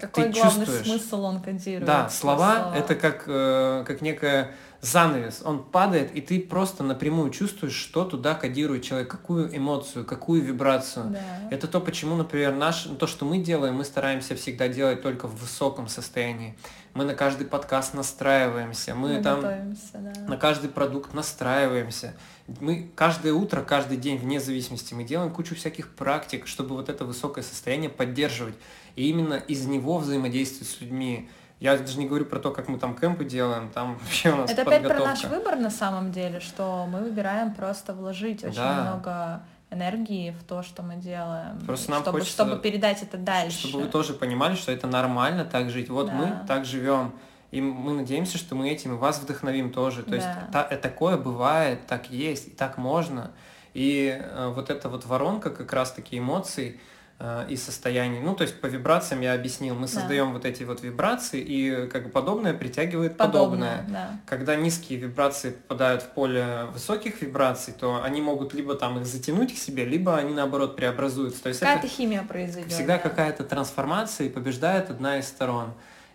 Какой 0.00 0.24
ты 0.24 0.32
главный 0.32 0.66
чувствуешь. 0.66 0.86
смысл 0.86 1.24
он 1.24 1.40
кодирует? 1.40 1.84
Да, 1.84 2.08
в 2.08 2.12
слова 2.12 2.72
это 2.76 2.94
как, 2.96 3.24
э, 3.26 3.84
как 3.86 4.00
некая 4.00 4.54
занавес. 4.80 5.40
Он 5.44 5.62
падает, 5.62 6.14
и 6.14 6.20
ты 6.20 6.40
просто 6.40 6.82
напрямую 6.82 7.30
чувствуешь, 7.30 7.74
что 7.74 8.04
туда 8.04 8.34
кодирует 8.34 8.82
человек, 8.82 9.08
какую 9.08 9.56
эмоцию, 9.56 10.04
какую 10.04 10.42
вибрацию. 10.42 11.06
Да. 11.06 11.20
Это 11.50 11.68
то, 11.68 11.80
почему, 11.80 12.16
например, 12.16 12.54
наш, 12.54 12.82
то, 12.98 13.06
что 13.06 13.24
мы 13.24 13.38
делаем, 13.38 13.76
мы 13.76 13.84
стараемся 13.84 14.34
всегда 14.34 14.68
делать 14.68 15.00
только 15.00 15.26
в 15.26 15.36
высоком 15.36 15.88
состоянии. 15.88 16.56
Мы 16.92 17.04
на 17.04 17.14
каждый 17.14 17.46
подкаст 17.46 17.94
настраиваемся, 17.94 18.94
мы, 18.94 19.16
Мы 19.16 19.22
там 19.22 19.40
да. 19.40 20.12
на 20.28 20.36
каждый 20.36 20.68
продукт 20.68 21.14
настраиваемся. 21.14 22.14
Мы 22.46 22.90
каждое 22.94 23.32
утро, 23.32 23.62
каждый 23.62 23.96
день, 23.96 24.18
вне 24.18 24.38
зависимости, 24.38 24.92
мы 24.92 25.04
делаем 25.04 25.30
кучу 25.32 25.54
всяких 25.54 25.88
практик, 25.94 26.46
чтобы 26.46 26.74
вот 26.74 26.88
это 26.88 27.04
высокое 27.04 27.42
состояние 27.42 27.88
поддерживать. 27.88 28.54
И 28.96 29.08
именно 29.08 29.34
из 29.34 29.64
него 29.66 29.98
взаимодействовать 29.98 30.68
с 30.68 30.80
людьми. 30.80 31.30
Я 31.60 31.78
даже 31.78 31.98
не 31.98 32.06
говорю 32.06 32.26
про 32.26 32.38
то, 32.40 32.50
как 32.50 32.68
мы 32.68 32.78
там 32.78 32.94
кемпы 32.94 33.24
делаем, 33.24 33.70
там 33.70 33.96
вообще 34.02 34.30
у 34.32 34.36
нас 34.36 34.50
Это 34.50 34.62
опять 34.62 34.82
про 34.82 34.88
подготовка. 34.90 35.08
наш 35.08 35.24
выбор 35.24 35.56
на 35.56 35.70
самом 35.70 36.12
деле, 36.12 36.40
что 36.40 36.86
мы 36.86 37.00
выбираем 37.00 37.54
просто 37.54 37.94
вложить 37.94 38.44
очень 38.44 38.56
Да. 38.56 38.82
много 38.82 39.42
энергии 39.70 40.30
в 40.38 40.44
то, 40.44 40.62
что 40.62 40.82
мы 40.82 40.96
делаем, 40.96 41.58
Просто 41.66 41.90
нам 41.90 42.02
чтобы, 42.02 42.18
хочется, 42.20 42.44
чтобы 42.44 42.60
передать 42.60 43.02
это 43.02 43.16
дальше. 43.16 43.68
Чтобы 43.68 43.84
вы 43.84 43.88
тоже 43.90 44.12
понимали, 44.12 44.54
что 44.54 44.70
это 44.70 44.86
нормально 44.86 45.44
так 45.44 45.70
жить. 45.70 45.88
Вот 45.88 46.08
Да. 46.08 46.12
мы 46.12 46.46
так 46.46 46.64
живем. 46.66 47.12
И 47.54 47.60
мы 47.60 47.92
надеемся, 47.92 48.36
что 48.36 48.54
мы 48.56 48.68
этим 48.70 48.96
вас 48.98 49.20
вдохновим 49.20 49.70
тоже. 49.72 50.02
То 50.02 50.14
есть 50.16 50.26
Да. 50.26 50.48
та- 50.52 50.68
э, 50.70 50.76
такое 50.76 51.16
бывает, 51.16 51.86
так 51.86 52.10
есть, 52.10 52.48
и 52.48 52.50
так 52.50 52.78
можно. 52.78 53.30
И 53.74 54.18
э, 54.20 54.52
вот 54.54 54.70
эта 54.70 54.88
вот 54.88 55.06
воронка 55.06 55.50
как 55.50 55.72
раз-таки 55.72 56.18
эмоций 56.18 56.80
э, 57.20 57.46
и 57.48 57.56
состояний. 57.56 58.18
Ну, 58.18 58.34
то 58.34 58.42
есть 58.42 58.60
по 58.60 58.66
вибрациям 58.66 59.20
я 59.20 59.34
объяснил, 59.34 59.76
мы 59.76 59.82
Да. 59.82 59.86
создаем 60.00 60.32
вот 60.32 60.44
эти 60.44 60.64
вот 60.64 60.82
вибрации, 60.82 61.40
и 61.40 61.86
как 61.86 62.02
бы 62.06 62.10
подобное 62.10 62.54
притягивает 62.54 63.16
подобное. 63.16 63.76
подобное, 63.82 63.86
да. 63.88 64.20
Когда 64.26 64.56
низкие 64.56 64.98
вибрации 64.98 65.50
попадают 65.52 66.02
в 66.02 66.08
поле 66.08 66.64
высоких 66.72 67.22
вибраций, 67.22 67.72
то 67.72 68.02
они 68.02 68.20
могут 68.20 68.52
либо 68.52 68.74
там 68.74 68.98
их 68.98 69.06
затянуть 69.06 69.54
к 69.54 69.58
себе, 69.58 69.84
либо 69.84 70.16
они 70.16 70.34
наоборот 70.34 70.74
преобразуются. 70.74 71.40
То 71.44 71.50
есть 71.50 71.60
Какая-то 71.60 71.86
химия 71.86 72.24
произойдет. 72.24 72.72
Всегда 72.72 72.96
да. 72.96 73.02
какая-то 73.08 73.44
трансформация 73.44 74.26
и 74.26 74.30
побеждает 74.30 74.90
одна 74.90 75.18
из 75.18 75.28
сторон. 75.28 75.72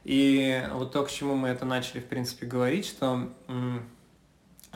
И 0.10 0.66
вот 0.74 0.92
то, 0.92 1.04
к 1.04 1.12
чему 1.12 1.36
мы 1.36 1.50
это 1.50 1.66
начали, 1.66 2.00
в 2.00 2.08
принципе, 2.08 2.48
говорить, 2.48 2.88
что 2.88 3.30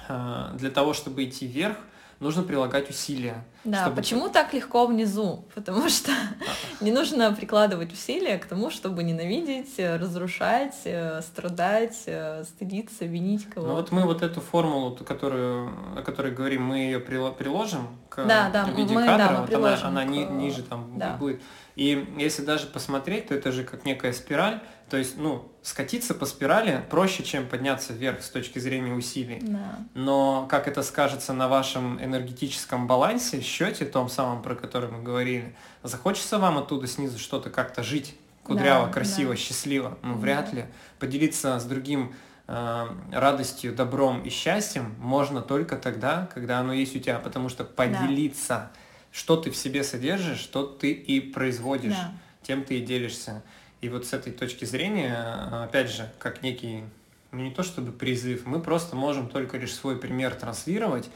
а, 0.07 0.53
для 0.53 0.69
того, 0.69 0.93
чтобы 0.93 1.23
идти 1.23 1.47
вверх, 1.47 1.77
нужно 2.19 2.43
прилагать 2.43 2.87
усилия. 2.91 3.43
Да, 3.63 3.81
чтобы- 3.81 3.95
почему 3.95 4.29
так 4.29 4.53
легко 4.53 4.85
внизу? 4.85 5.43
Потому 5.55 5.89
что 5.89 6.11
не 6.81 6.91
нужно 6.91 7.33
прикладывать 7.33 7.91
усилия 7.91 8.37
к 8.37 8.45
тому, 8.45 8.69
чтобы 8.69 9.01
ненавидеть, 9.01 9.73
э, 9.77 9.95
разрушать, 9.95 10.75
э, 10.85 11.23
страдать, 11.23 12.03
э, 12.05 12.43
стыдиться, 12.43 13.05
винить 13.05 13.49
кого-то. 13.49 13.71
Ну 13.71 13.75
вот 13.75 13.91
мы 13.91 14.03
вот 14.05 14.21
эту 14.21 14.39
формулу, 14.39 14.95
которую, 14.95 15.73
о 15.97 16.03
которой 16.03 16.31
говорим, 16.31 16.63
мы 16.63 16.77
ее 16.77 16.99
приложим 16.99 17.87
к 18.15 18.25
Да, 18.27 18.49
да, 18.49 18.65
в 18.65 18.75
виде 18.77 18.93
мы- 18.93 19.05
кадра, 19.05 19.27
да, 19.27 19.31
мы 19.33 19.39
вот 19.45 19.53
она, 19.53 19.87
она 19.87 20.03
ни- 20.03 20.25
к- 20.25 20.29
ниже 20.29 20.63
там 20.63 20.97
да. 20.99 21.15
будет. 21.17 21.41
И 21.75 22.13
если 22.19 22.43
даже 22.43 22.67
посмотреть, 22.67 23.29
то 23.29 23.33
это 23.35 23.51
же 23.51 23.63
как 23.63 23.83
некая 23.85 24.13
спираль, 24.13 24.59
то 24.89 24.97
есть, 24.97 25.17
ну, 25.17 25.51
скатиться 25.63 26.13
по 26.13 26.25
спирали 26.27 26.83
проще, 26.89 27.23
чем 27.23 27.47
подняться 27.47 27.93
вверх 27.93 28.21
с 28.21 28.29
точки 28.29 28.59
зрения 28.59 28.93
усилий. 28.93 29.39
Да. 29.41 29.79
Но 29.95 30.45
как 30.49 30.67
это 30.67 30.83
скажется 30.83 31.33
на 31.33 31.47
вашем 31.47 31.99
энергетическом 32.03 32.85
балансе, 32.85 33.41
счете, 33.41 33.85
том 33.85 34.07
самом, 34.09 34.43
про 34.43 34.53
который 34.55 34.91
мы 34.91 35.01
говорили, 35.01 35.55
захочется 35.81 36.37
вам 36.37 36.59
оттуда 36.59 36.85
снизу 36.87 37.17
что-то 37.17 37.49
как-то 37.49 37.81
жить 37.81 38.15
кудряво, 38.43 38.87
Да, 38.87 38.93
красиво, 38.93 39.31
да. 39.31 39.37
счастливо? 39.37 39.97
Ну, 40.03 40.13
Да. 40.13 40.19
вряд 40.19 40.53
ли. 40.53 40.65
Поделиться 40.99 41.59
с 41.59 41.63
другим 41.65 42.11
э, 42.11 42.13
радостью, 42.47 43.73
добром 43.73 44.21
и 44.23 44.29
счастьем 44.29 44.95
можно 44.99 45.41
только 45.41 45.77
тогда, 45.77 46.29
когда 46.33 46.59
оно 46.59 46.73
есть 46.73 46.95
у 46.95 46.99
тебя, 46.99 47.19
потому 47.19 47.49
что 47.49 47.63
поделиться, 47.63 48.71
что 49.11 49.37
ты 49.37 49.49
в 49.51 49.55
себе 49.55 49.83
содержишь, 49.83 50.39
что 50.39 50.63
ты 50.65 50.91
и 50.91 51.19
производишь, 51.21 51.93
Да. 51.93 52.11
тем 52.41 52.63
ты 52.63 52.79
и 52.79 52.81
делишься. 52.85 53.43
И 53.81 53.89
вот 53.89 54.05
с 54.05 54.13
этой 54.13 54.31
точки 54.33 54.65
зрения, 54.65 55.15
э, 55.51 55.63
опять 55.65 55.89
же, 55.91 56.09
как 56.19 56.41
некий, 56.43 56.83
ну 57.31 57.41
не 57.41 57.51
то 57.51 57.63
чтобы 57.63 57.91
призыв, 57.91 58.45
мы 58.45 58.59
просто 58.61 58.95
можем 58.95 59.29
только 59.29 59.57
лишь 59.57 59.73
свой 59.73 59.97
пример 59.97 60.33
транслировать, 60.35 61.09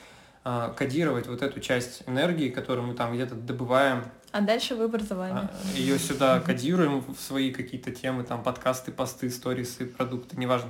э, 0.45 0.73
кодировать 0.77 1.27
вот 1.27 1.41
эту 1.41 1.59
часть 1.59 2.03
энергии, 2.07 2.49
которую 2.49 2.87
мы 2.87 2.93
там 2.93 3.13
где-то 3.13 3.35
добываем, 3.35 4.03
А 4.31 4.41
дальше 4.41 4.75
выбор 4.75 5.01
за 5.01 5.15
вами. 5.15 5.49
ее 5.75 5.97
сюда 5.99 6.39
кодируем 6.39 6.99
в 7.01 7.19
свои 7.19 7.51
какие-то 7.51 7.91
темы, 7.91 8.23
там 8.23 8.43
подкасты, 8.43 8.91
посты, 8.91 9.29
сторисы, 9.29 9.85
продукты, 9.85 10.37
неважно, 10.37 10.69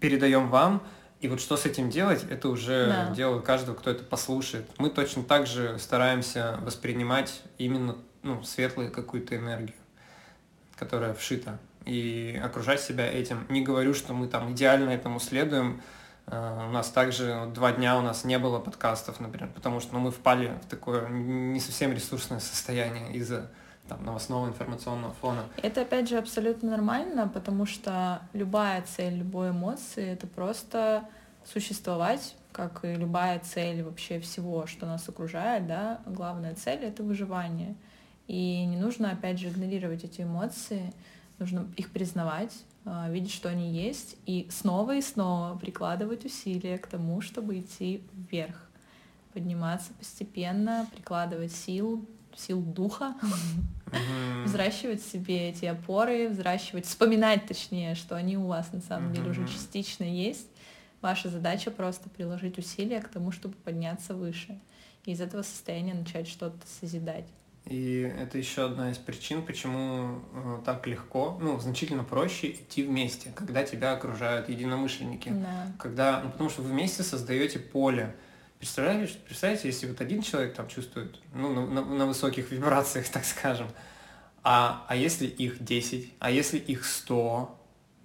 передаем 0.00 0.48
вам. 0.50 0.82
И 1.20 1.26
вот 1.28 1.40
что 1.40 1.56
с 1.56 1.66
этим 1.66 1.90
делать, 1.90 2.24
это 2.30 2.48
уже 2.48 2.86
Да. 2.86 3.14
дело 3.14 3.40
каждого, 3.40 3.74
кто 3.74 3.90
это 3.90 4.04
послушает. 4.04 4.66
Мы 4.78 4.88
точно 4.90 5.24
так 5.24 5.46
же 5.46 5.78
стараемся 5.78 6.58
воспринимать 6.62 7.42
именно 7.58 7.96
ну, 8.22 8.42
светлую 8.44 8.92
какую-то 8.92 9.36
энергию, 9.36 9.74
которая 10.76 11.14
вшита, 11.14 11.58
и 11.84 12.40
окружать 12.42 12.80
себя 12.80 13.06
этим. 13.10 13.46
Не 13.48 13.62
говорю, 13.62 13.94
что 13.94 14.12
мы 14.12 14.28
там 14.28 14.52
идеально 14.52 14.90
этому 14.90 15.18
следуем. 15.18 15.80
Э, 16.26 16.66
У 16.68 16.72
нас 16.72 16.88
также 16.90 17.50
два 17.54 17.72
дня 17.72 17.96
у 17.98 18.02
нас 18.02 18.24
не 18.24 18.38
было 18.38 18.58
подкастов, 18.60 19.18
например, 19.18 19.50
потому 19.54 19.80
что 19.80 19.94
ну, 19.94 20.00
мы 20.00 20.10
впали 20.12 20.52
в 20.62 20.66
такое 20.68 21.08
не 21.08 21.58
совсем 21.60 21.92
ресурсное 21.92 22.38
состояние 22.40 23.12
из-за 23.14 23.50
там, 23.88 24.04
новостного 24.04 24.48
информационного 24.48 25.14
фона. 25.14 25.44
Это 25.62 25.82
опять 25.82 26.08
же 26.08 26.18
абсолютно 26.18 26.70
нормально, 26.70 27.28
потому 27.28 27.66
что 27.66 28.22
любая 28.32 28.82
цель, 28.82 29.18
любой 29.18 29.50
эмоции 29.50 30.06
это 30.06 30.26
просто 30.26 31.08
существовать, 31.44 32.36
как 32.52 32.84
и 32.84 32.94
любая 32.94 33.38
цель 33.40 33.82
вообще 33.82 34.20
всего, 34.20 34.66
что 34.66 34.86
нас 34.86 35.08
окружает, 35.08 35.66
да, 35.66 36.00
главная 36.06 36.54
цель 36.54 36.80
это 36.84 37.02
выживание. 37.02 37.74
И 38.26 38.64
не 38.66 38.76
нужно, 38.76 39.12
опять 39.12 39.38
же, 39.38 39.48
игнорировать 39.48 40.04
эти 40.04 40.20
эмоции, 40.22 40.92
нужно 41.38 41.66
их 41.76 41.90
признавать, 41.90 42.52
а, 42.84 43.08
видеть, 43.10 43.32
что 43.32 43.48
они 43.48 43.70
есть, 43.70 44.16
и 44.26 44.48
снова 44.50 44.96
и 44.96 45.00
снова 45.00 45.56
прикладывать 45.56 46.24
усилия 46.24 46.78
к 46.78 46.86
тому, 46.86 47.20
чтобы 47.20 47.58
идти 47.60 48.02
вверх, 48.12 48.68
подниматься 49.32 49.92
постепенно, 49.94 50.86
прикладывать 50.92 51.52
сил, 51.52 52.06
сил 52.36 52.60
духа, 52.60 53.14
Мгм. 53.92 54.44
взращивать 54.44 55.02
себе 55.02 55.50
эти 55.50 55.64
опоры, 55.64 56.28
взращивать, 56.28 56.86
вспоминать 56.86 57.46
точнее, 57.46 57.94
что 57.94 58.16
они 58.16 58.36
у 58.36 58.46
вас 58.46 58.72
на 58.72 58.80
самом 58.80 59.12
деле 59.12 59.30
уже 59.30 59.46
частично 59.46 60.04
есть. 60.04 60.48
Ваша 61.00 61.28
задача 61.28 61.70
просто 61.70 62.08
приложить 62.10 62.58
усилия 62.58 63.00
к 63.00 63.08
тому, 63.08 63.30
чтобы 63.30 63.54
подняться 63.54 64.14
выше. 64.14 64.58
И 65.04 65.12
из 65.12 65.20
этого 65.20 65.42
состояния 65.42 65.94
начать 65.94 66.28
что-то 66.28 66.58
созидать. 66.80 67.26
И 67.68 68.00
это 68.18 68.38
еще 68.38 68.64
одна 68.64 68.90
из 68.90 68.96
причин, 68.96 69.42
почему 69.42 70.20
э, 70.32 70.58
так 70.64 70.86
легко, 70.86 71.36
ну, 71.40 71.60
значительно 71.60 72.02
проще 72.02 72.52
идти 72.52 72.82
вместе, 72.82 73.30
когда 73.34 73.62
тебя 73.62 73.92
окружают 73.92 74.48
единомышленники. 74.48 75.28
Да. 75.28 75.72
Когда, 75.78 76.22
ну, 76.22 76.30
потому 76.30 76.48
что 76.48 76.62
вы 76.62 76.70
вместе 76.70 77.02
создаете 77.02 77.58
поле. 77.58 78.16
Представляете, 78.58 79.14
представляете, 79.24 79.68
если 79.68 79.86
вот 79.86 80.00
один 80.00 80.20
человек 80.22 80.54
там 80.54 80.66
чувствует, 80.68 81.20
ну, 81.32 81.52
на, 81.54 81.66
на- 81.66 81.84
на 81.84 82.06
высоких 82.06 82.50
вибрациях, 82.50 83.08
так 83.12 83.24
скажем, 83.24 83.68
А, 84.42 84.84
а 84.88 84.96
если 84.96 85.26
их 85.26 85.62
10? 85.62 86.14
А 86.18 86.30
если 86.30 86.58
их 86.58 86.84
100? 86.84 87.54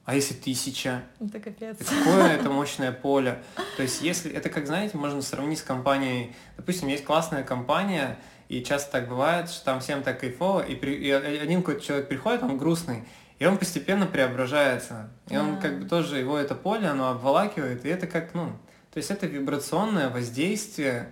А 0.06 0.16
если 0.16 0.34
тысяча? 0.36 1.04
Это 1.22 1.40
капец. 1.40 1.78
Какое 1.78 2.28
это 2.34 2.50
мощное 2.50 2.92
поле. 2.92 3.42
То 3.78 3.84
есть 3.84 4.02
если, 4.02 4.32
это 4.32 4.50
как, 4.50 4.68
знаете, 4.68 4.98
можно 4.98 5.22
сравнить 5.22 5.60
с 5.60 5.64
компанией, 5.64 6.36
допустим, 6.58 6.90
есть 6.90 7.06
классная 7.06 7.44
компания, 7.44 8.20
и 8.50 8.62
часто 8.64 8.92
так 8.92 9.08
бывает, 9.08 9.50
что 9.50 9.64
там 9.64 9.80
всем 9.80 10.04
так 10.04 10.20
кайфово, 10.20 10.62
и, 10.62 10.76
при, 10.76 10.94
и 10.96 11.10
один 11.10 11.62
какой-то 11.62 11.82
человек 11.86 12.10
приходит, 12.10 12.44
он 12.44 12.58
грустный, 12.58 13.06
и 13.40 13.46
он 13.46 13.58
постепенно 13.58 14.06
преображается. 14.06 15.10
И 15.30 15.38
он 15.38 15.60
как 15.62 15.80
бы 15.80 15.88
тоже, 15.88 16.20
его 16.20 16.38
это 16.38 16.54
поле, 16.54 16.88
оно 16.88 17.10
обволакивает, 17.10 17.86
и 17.86 17.90
это 17.90 18.06
как, 18.06 18.34
ну, 18.34 18.52
то 18.94 18.98
есть 18.98 19.10
это 19.10 19.26
вибрационное 19.26 20.10
воздействие 20.10 21.12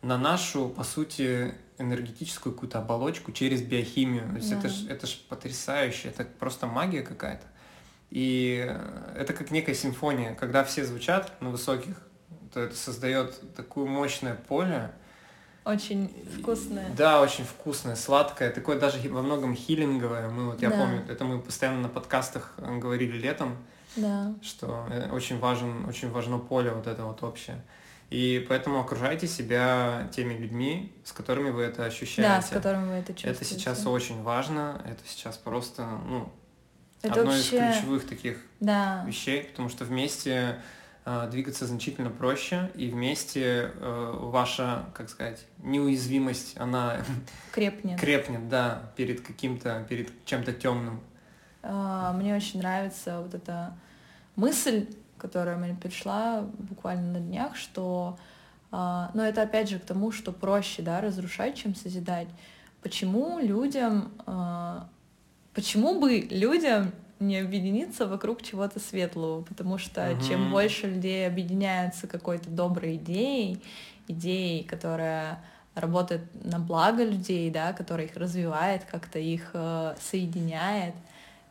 на 0.00 0.16
нашу, 0.16 0.68
по 0.68 0.84
сути, 0.84 1.54
энергетическую 1.76 2.52
какую-то 2.52 2.78
оболочку 2.78 3.32
через 3.32 3.62
биохимию. 3.62 4.28
То 4.30 4.36
есть 4.36 4.50
да. 4.50 4.58
это 4.58 4.68
ж, 4.68 4.86
это 4.88 5.06
ж 5.08 5.18
потрясающе, 5.28 6.08
это 6.08 6.24
просто 6.24 6.68
магия 6.68 7.02
какая-то. 7.02 7.44
И 8.10 8.72
это 9.16 9.32
как 9.32 9.50
некая 9.50 9.74
симфония, 9.74 10.36
когда 10.36 10.62
все 10.62 10.84
звучат 10.84 11.32
на 11.40 11.50
высоких, 11.50 11.96
то 12.54 12.60
это 12.60 12.76
создает 12.76 13.54
такое 13.56 13.86
мощное 13.86 14.34
поле. 14.34 14.92
Очень 15.64 16.14
вкусное. 16.38 16.88
Да, 16.96 17.20
очень 17.20 17.44
вкусное, 17.44 17.96
сладкое, 17.96 18.52
такое 18.52 18.78
даже 18.78 19.00
во 19.08 19.22
многом 19.22 19.56
хилинговое. 19.56 20.28
Мы 20.30 20.46
вот, 20.46 20.62
я 20.62 20.70
да. 20.70 20.76
помню, 20.76 21.04
это 21.08 21.24
мы 21.24 21.40
постоянно 21.40 21.80
на 21.80 21.88
подкастах 21.88 22.54
э, 22.58 22.78
говорили 22.78 23.18
летом, 23.18 23.56
да. 23.96 24.34
что 24.42 24.86
э, 24.90 25.10
очень 25.10 25.38
важен, 25.38 25.84
очень 25.86 26.10
важно 26.10 26.38
поле 26.38 26.70
вот 26.70 26.86
это 26.86 27.04
вот 27.04 27.22
общее. 27.22 27.62
И 28.10 28.44
поэтому 28.48 28.80
окружайте 28.80 29.26
себя 29.26 30.08
теми 30.12 30.34
людьми, 30.34 30.92
с 31.04 31.12
которыми 31.12 31.50
вы 31.50 31.62
это 31.62 31.84
ощущаете. 31.84 32.22
Да, 32.22 32.40
с 32.40 32.50
которыми 32.50 32.88
вы 32.88 32.94
это 32.94 33.12
чувствуете. 33.12 33.40
Это 33.40 33.44
сейчас 33.44 33.86
очень 33.86 34.22
важно, 34.22 34.80
это 34.84 35.00
сейчас 35.06 35.36
просто, 35.36 35.84
ну, 36.06 36.32
это 37.02 37.20
одно 37.20 37.32
вообще... 37.32 37.56
из 37.56 37.76
ключевых 37.76 38.06
таких 38.06 38.38
да. 38.60 39.04
вещей, 39.06 39.42
потому 39.44 39.68
что 39.68 39.84
вместе 39.84 40.60
э, 41.04 41.28
двигаться 41.32 41.66
значительно 41.66 42.10
проще, 42.10 42.70
и 42.76 42.88
вместе 42.88 43.72
э, 43.74 44.18
ваша, 44.20 44.86
как 44.94 45.10
сказать, 45.10 45.44
неуязвимость, 45.58 46.56
она 46.58 46.98
крепнет. 47.52 47.98
крепнет, 47.98 48.48
да, 48.48 48.92
перед 48.94 49.20
каким-то, 49.20 49.84
перед 49.88 50.24
чем-то 50.24 50.52
темным. 50.52 51.00
А, 51.62 52.12
мне 52.12 52.36
очень 52.36 52.60
нравится 52.60 53.20
вот 53.20 53.34
эта 53.34 53.76
мысль, 54.36 54.86
которая 55.18 55.56
мне 55.56 55.74
пришла 55.74 56.42
буквально 56.58 57.18
на 57.18 57.20
днях, 57.20 57.56
что, 57.56 58.18
а, 58.70 59.10
но 59.14 59.24
это 59.24 59.42
опять 59.42 59.68
же 59.68 59.78
к 59.78 59.84
тому, 59.84 60.12
что 60.12 60.32
проще, 60.32 60.82
да, 60.82 61.00
разрушать, 61.00 61.56
чем 61.56 61.74
созидать. 61.74 62.28
Почему 62.82 63.38
людям, 63.38 64.12
а, 64.26 64.88
почему 65.54 65.98
бы 65.98 66.20
людям 66.30 66.92
не 67.18 67.38
объединиться 67.38 68.06
вокруг 68.06 68.42
чего-то 68.42 68.78
светлого, 68.78 69.42
потому 69.42 69.78
что 69.78 70.10
угу. 70.10 70.22
чем 70.22 70.50
больше 70.50 70.86
людей 70.86 71.26
объединяются 71.26 72.06
какой-то 72.06 72.50
доброй 72.50 72.96
идеей, 72.96 73.62
идеей, 74.06 74.64
которая 74.64 75.42
работает 75.74 76.22
на 76.44 76.58
благо 76.58 77.04
людей, 77.04 77.50
да, 77.50 77.72
которая 77.72 78.06
их 78.06 78.16
развивает, 78.16 78.84
как-то 78.84 79.18
их 79.18 79.50
э, 79.52 79.94
соединяет, 80.00 80.94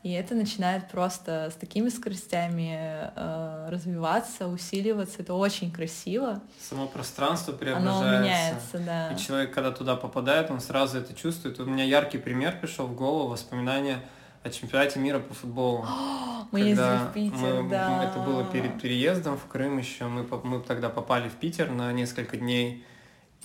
и 0.05 0.11
это 0.11 0.35
начинает 0.35 0.87
просто 0.87 1.49
с 1.51 1.55
такими 1.55 1.89
скоростями 1.89 2.77
э, 3.15 3.69
развиваться, 3.71 4.47
усиливаться. 4.47 5.23
Это 5.23 5.33
очень 5.33 5.71
красиво. 5.71 6.43
Само 6.61 6.85
пространство 6.85 7.53
преображается. 7.53 8.07
Оно 8.07 8.19
меняется, 8.19 8.77
да. 8.77 9.11
И 9.11 9.17
человек, 9.17 9.51
когда 9.51 9.71
туда 9.71 9.95
попадает, 9.95 10.51
он 10.51 10.61
сразу 10.61 10.99
это 10.99 11.15
чувствует. 11.15 11.59
У 11.59 11.65
меня 11.65 11.83
яркий 11.83 12.19
пример 12.19 12.59
пришел 12.61 12.85
в 12.85 12.93
голову, 12.93 13.29
воспоминания 13.29 13.99
о 14.43 14.51
чемпионате 14.51 14.99
мира 14.99 15.17
по 15.17 15.33
футболу. 15.33 15.87
мы 16.51 16.59
ездили 16.59 17.09
в 17.09 17.11
Питер, 17.11 17.63
мы, 17.63 17.69
да. 17.71 18.03
Это 18.03 18.19
было 18.19 18.45
перед 18.45 18.79
переездом 18.79 19.39
в 19.39 19.47
Крым 19.47 19.79
еще. 19.79 20.05
Мы, 20.05 20.27
мы 20.43 20.59
тогда 20.59 20.89
попали 20.89 21.29
в 21.29 21.33
Питер 21.33 21.71
на 21.71 21.91
несколько 21.91 22.37
дней. 22.37 22.85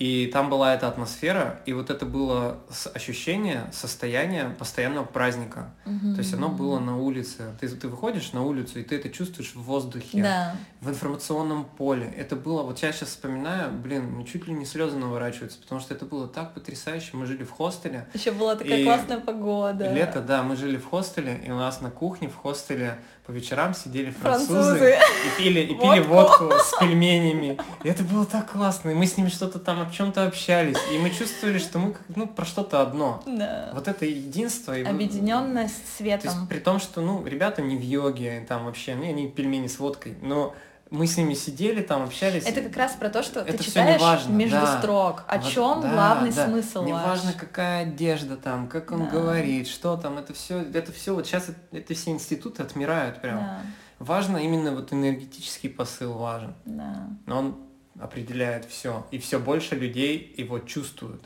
И 0.01 0.25
там 0.25 0.49
была 0.49 0.73
эта 0.73 0.87
атмосфера, 0.87 1.59
и 1.67 1.73
вот 1.73 1.91
это 1.91 2.07
было 2.07 2.57
ощущение, 2.95 3.69
состояние 3.71 4.49
постоянного 4.57 5.05
праздника. 5.05 5.75
Угу. 5.85 6.15
То 6.15 6.21
есть 6.21 6.33
оно 6.33 6.49
было 6.49 6.79
на 6.79 6.97
улице. 6.97 7.53
Ты, 7.59 7.69
ты 7.69 7.87
выходишь 7.87 8.33
на 8.33 8.43
улицу, 8.43 8.79
и 8.79 8.83
ты 8.83 8.95
это 8.95 9.11
чувствуешь 9.11 9.53
в 9.53 9.61
воздухе, 9.61 10.23
да. 10.23 10.55
в 10.79 10.89
информационном 10.89 11.65
поле. 11.65 12.11
Это 12.17 12.35
было, 12.35 12.63
вот 12.63 12.79
я 12.79 12.91
сейчас 12.91 13.09
вспоминаю, 13.09 13.71
блин, 13.71 14.25
чуть 14.25 14.47
ли 14.47 14.55
не 14.55 14.65
слезы 14.65 14.97
наворачиваются, 14.97 15.61
потому 15.61 15.79
что 15.79 15.93
это 15.93 16.05
было 16.05 16.27
так 16.27 16.55
потрясаюше. 16.55 17.15
Мы 17.15 17.27
жили 17.27 17.43
в 17.43 17.51
хостеле. 17.51 18.07
Еще 18.15 18.31
была 18.31 18.55
такая 18.55 18.79
и 18.79 18.83
классная 18.83 19.19
погода. 19.19 19.93
Лето, 19.93 20.21
да, 20.21 20.41
мы 20.41 20.55
жили 20.55 20.77
в 20.77 20.85
хостеле, 20.89 21.39
и 21.45 21.51
у 21.51 21.57
нас 21.57 21.79
на 21.79 21.91
кухне 21.91 22.27
в 22.27 22.37
хостеле 22.37 22.97
по 23.31 23.35
вечерам 23.35 23.73
сидели 23.73 24.11
французы, 24.11 24.53
французы. 24.53 24.97
и 25.25 25.41
пили, 25.41 25.59
и 25.61 25.75
пили 25.75 25.99
водку. 25.99 26.45
водку 26.45 26.59
с 26.59 26.79
пельменями. 26.79 27.57
И 27.83 27.87
это 27.87 28.03
было 28.03 28.25
так 28.25 28.51
классно. 28.51 28.89
И 28.89 28.93
мы 28.93 29.05
с 29.05 29.15
ними 29.15 29.29
что-то 29.29 29.57
там 29.57 29.81
об 29.81 29.91
чем-то 29.91 30.25
общались. 30.25 30.77
И 30.93 30.97
мы 30.97 31.09
чувствовали, 31.11 31.57
что 31.57 31.79
мы 31.79 31.95
ну, 32.13 32.27
про 32.27 32.43
что-то 32.43 32.81
одно. 32.81 33.23
Да. 33.25 33.71
Вот 33.73 33.87
это 33.87 34.05
единство. 34.05 34.77
И 34.77 34.83
Объединенность 34.83 35.97
светом. 35.97 36.31
То 36.31 36.37
есть, 36.37 36.49
при 36.49 36.59
том, 36.59 36.79
что 36.79 36.99
ну, 36.99 37.25
ребята 37.25 37.61
не 37.61 37.77
в 37.77 37.81
йоге, 37.81 38.45
там 38.47 38.65
вообще, 38.65 38.95
не, 38.95 39.07
они 39.07 39.29
пельмени 39.29 39.67
с 39.67 39.79
водкой, 39.79 40.15
но 40.21 40.53
мы 40.91 41.07
с 41.07 41.15
ними 41.15 41.33
сидели, 41.33 41.81
там 41.81 42.03
общались. 42.03 42.43
Это 42.43 42.61
как 42.61 42.75
раз 42.75 42.93
про 42.93 43.09
то, 43.09 43.23
что 43.23 43.39
это 43.39 43.57
ты 43.57 43.63
читаешь 43.63 44.01
важно, 44.01 44.33
между 44.33 44.57
да. 44.57 44.77
строк, 44.77 45.23
о 45.25 45.37
вот, 45.37 45.49
чем 45.49 45.81
да, 45.81 45.93
главный 45.93 46.33
да. 46.33 46.45
смысл 46.45 46.83
Не 46.83 46.91
важно, 46.91 47.31
какая 47.31 47.83
одежда 47.83 48.35
там, 48.35 48.67
как 48.67 48.91
он 48.91 49.05
да. 49.05 49.09
говорит, 49.09 49.69
что 49.69 49.95
там, 49.95 50.17
это 50.17 50.33
все, 50.33 50.61
это 50.61 50.91
все 50.91 51.15
вот 51.15 51.25
сейчас 51.25 51.49
это 51.71 51.93
все 51.93 52.11
институты 52.11 52.61
отмирают 52.61 53.21
прям. 53.21 53.37
Да. 53.39 53.61
Важно 53.99 54.37
именно 54.37 54.73
вот 54.73 54.91
энергетический 54.91 55.69
посыл 55.69 56.13
важен. 56.13 56.53
Да. 56.65 57.07
Но 57.25 57.39
он 57.39 57.57
определяет 57.97 58.65
все, 58.65 59.07
и 59.11 59.17
все 59.17 59.39
больше 59.39 59.75
людей 59.75 60.33
его 60.37 60.59
чувствуют. 60.59 61.23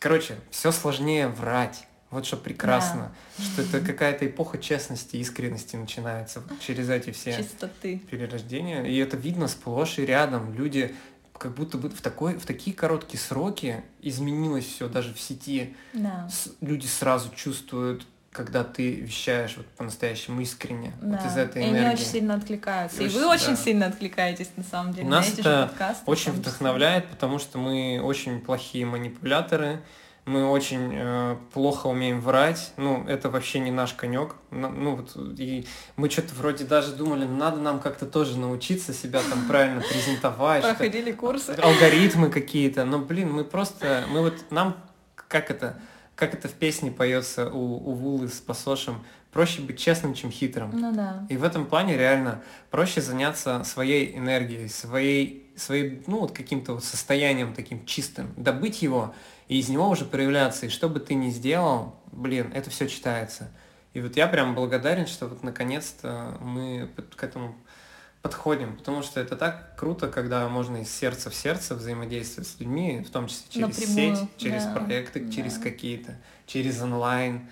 Короче, 0.00 0.34
все 0.50 0.72
сложнее 0.72 1.28
врать. 1.28 1.86
Вот 2.12 2.26
что 2.26 2.36
прекрасно, 2.36 3.10
да. 3.38 3.44
что 3.44 3.62
это 3.62 3.80
какая-то 3.80 4.26
эпоха 4.26 4.58
честности, 4.58 5.16
искренности 5.16 5.76
начинается 5.76 6.42
через 6.60 6.90
эти 6.90 7.10
все 7.10 7.36
Чистоты. 7.36 8.02
перерождения. 8.10 8.84
И 8.84 8.96
это 8.98 9.16
видно 9.16 9.48
сплошь 9.48 9.98
и 9.98 10.04
рядом. 10.04 10.54
Люди 10.54 10.94
как 11.32 11.54
будто 11.54 11.78
бы 11.78 11.88
в, 11.88 12.00
такой, 12.02 12.34
в 12.34 12.44
такие 12.44 12.76
короткие 12.76 13.18
сроки 13.18 13.82
изменилось 14.00 14.66
все 14.66 14.88
даже 14.88 15.14
в 15.14 15.20
сети. 15.20 15.74
Да. 15.94 16.28
С, 16.28 16.50
люди 16.60 16.86
сразу 16.86 17.30
чувствуют 17.34 18.06
когда 18.32 18.64
ты 18.64 18.94
вещаешь 18.94 19.58
вот 19.58 19.66
по-настоящему 19.66 20.40
искренне, 20.40 20.94
да. 21.02 21.18
вот 21.18 21.26
из 21.30 21.36
этой 21.36 21.62
и 21.62 21.68
энергии. 21.68 21.84
они 21.84 21.94
очень 21.94 22.06
сильно 22.06 22.34
откликаются. 22.34 23.02
И, 23.02 23.06
и 23.06 23.08
вы 23.10 23.26
очень 23.26 23.50
да. 23.50 23.56
сильно 23.56 23.86
откликаетесь, 23.86 24.50
на 24.56 24.64
самом 24.64 24.94
деле. 24.94 25.06
Нас 25.06 25.36
на 25.36 25.40
это 25.40 25.70
очень 26.06 26.32
вдохновляет, 26.32 27.08
потому 27.08 27.38
что 27.38 27.58
мы 27.58 28.00
очень 28.02 28.40
плохие 28.40 28.86
манипуляторы, 28.86 29.82
мы 30.24 30.48
очень 30.48 30.92
э, 30.94 31.36
плохо 31.52 31.88
умеем 31.88 32.20
врать, 32.20 32.72
ну, 32.76 33.04
это 33.08 33.28
вообще 33.28 33.58
не 33.58 33.72
наш 33.72 33.92
конек. 33.92 34.36
Ну, 34.50 34.96
вот, 34.96 35.16
и 35.38 35.66
мы 35.96 36.08
что-то 36.08 36.34
вроде 36.34 36.64
даже 36.64 36.94
думали, 36.94 37.24
надо 37.24 37.60
нам 37.60 37.80
как-то 37.80 38.06
тоже 38.06 38.38
научиться 38.38 38.92
себя 38.92 39.20
там 39.28 39.44
правильно 39.48 39.80
презентовать. 39.80 40.62
Проходили 40.62 41.10
курсы. 41.10 41.56
Алгоритмы 41.60 42.30
какие-то, 42.30 42.84
но, 42.84 43.00
блин, 43.00 43.32
мы 43.32 43.44
просто, 43.44 44.04
мы 44.10 44.20
вот, 44.20 44.34
нам, 44.50 44.76
как 45.14 45.50
это, 45.50 45.80
как 46.14 46.34
это 46.34 46.46
в 46.46 46.52
песне 46.52 46.92
поется 46.92 47.50
у, 47.50 47.90
у 47.90 47.92
Вулы 47.94 48.28
с 48.28 48.38
Пасошем, 48.38 49.04
проще 49.32 49.62
быть 49.62 49.78
честным, 49.78 50.14
чем 50.14 50.30
хитрым. 50.30 50.70
Ну 50.72 50.92
да. 50.92 51.26
И 51.30 51.36
в 51.36 51.42
этом 51.42 51.66
плане 51.66 51.96
реально 51.96 52.42
проще 52.70 53.00
заняться 53.00 53.64
своей 53.64 54.16
энергией, 54.16 54.68
своей, 54.68 55.50
своей 55.56 56.02
ну 56.06 56.20
вот 56.20 56.32
каким-то 56.32 56.74
вот 56.74 56.84
состоянием 56.84 57.54
таким 57.54 57.84
чистым, 57.86 58.32
добыть 58.36 58.82
его 58.82 59.14
и 59.52 59.58
из 59.58 59.68
него 59.68 59.90
уже 59.90 60.06
проявляться. 60.06 60.64
И 60.64 60.70
что 60.70 60.88
бы 60.88 60.98
ты 60.98 61.12
ни 61.12 61.28
сделал, 61.28 61.94
блин, 62.10 62.50
это 62.54 62.70
все 62.70 62.88
читается. 62.88 63.50
И 63.92 64.00
вот 64.00 64.16
я 64.16 64.26
прям 64.26 64.54
благодарен, 64.54 65.06
что 65.06 65.26
вот 65.26 65.42
наконец-то 65.42 66.38
мы 66.40 66.88
к 67.14 67.22
этому 67.22 67.54
подходим, 68.22 68.78
потому 68.78 69.02
что 69.02 69.20
это 69.20 69.36
так 69.36 69.76
круто, 69.76 70.08
когда 70.08 70.48
можно 70.48 70.78
из 70.78 70.90
сердца 70.90 71.28
в 71.28 71.34
сердце 71.34 71.74
взаимодействовать 71.74 72.48
с 72.48 72.60
людьми, 72.60 73.04
в 73.06 73.10
том 73.10 73.26
числе 73.26 73.44
через 73.50 73.78
Напрямую, 73.78 74.16
сеть, 74.16 74.28
через 74.38 74.64
да, 74.64 74.72
проекты, 74.72 75.20
да. 75.20 75.30
через 75.30 75.58
какие-то, 75.58 76.16
через 76.46 76.80
онлайн. 76.80 77.50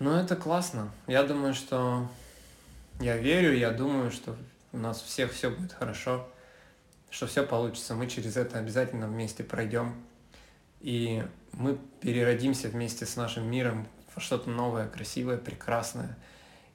Но 0.00 0.20
это 0.20 0.36
классно. 0.36 0.92
Я 1.06 1.22
думаю, 1.22 1.54
что 1.54 2.10
я 3.00 3.16
верю, 3.16 3.56
я 3.56 3.70
думаю, 3.70 4.10
что 4.10 4.36
у 4.72 4.76
нас 4.76 5.00
всех 5.00 5.32
все 5.32 5.48
будет 5.48 5.72
хорошо, 5.72 6.28
что 7.08 7.26
все 7.26 7.42
получится. 7.42 7.94
Мы 7.94 8.06
через 8.06 8.36
это 8.36 8.58
обязательно 8.58 9.06
вместе 9.06 9.42
пройдем. 9.44 9.94
И 10.80 11.22
мы 11.52 11.78
переродимся 12.00 12.68
вместе 12.68 13.06
с 13.06 13.16
нашим 13.16 13.50
миром 13.50 13.86
во 14.14 14.20
что-то 14.20 14.50
новое, 14.50 14.88
красивое, 14.88 15.36
прекрасное. 15.36 16.16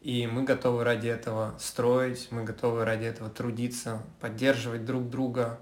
И 0.01 0.27
мы 0.27 0.43
готовы 0.43 0.83
ради 0.83 1.07
этого 1.07 1.55
строить, 1.59 2.27
мы 2.29 2.43
готовы 2.43 2.85
ради 2.85 3.05
этого 3.05 3.29
трудиться, 3.29 4.03
поддерживать 4.19 4.85
друг 4.85 5.09
друга. 5.09 5.59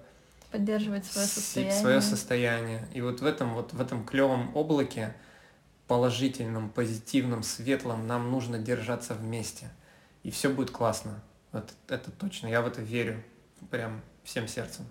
Поддерживать 0.51 1.05
свое 1.05 1.27
состояние. 1.27 1.79
Свое 1.79 2.01
состояние. 2.01 2.87
И 2.93 3.01
вот 3.01 3.21
в 3.21 3.25
этом 3.25 3.53
вот 3.53 3.73
в 3.73 3.79
этом 3.79 4.05
клевом 4.05 4.55
облаке 4.55 5.15
положительном, 5.87 6.69
позитивном, 6.69 7.43
светлом, 7.43 8.07
нам 8.07 8.31
нужно 8.31 8.59
держаться 8.59 9.13
вместе. 9.13 9.69
И 10.23 10.31
все 10.31 10.49
будет 10.49 10.71
классно. 10.71 11.21
Это, 11.51 11.71
это 11.87 12.11
точно. 12.11 12.47
Я 12.47 12.61
в 12.61 12.67
это 12.67 12.81
верю. 12.81 13.23
Прям 13.69 14.01
всем 14.23 14.47
сердцем. 14.47 14.85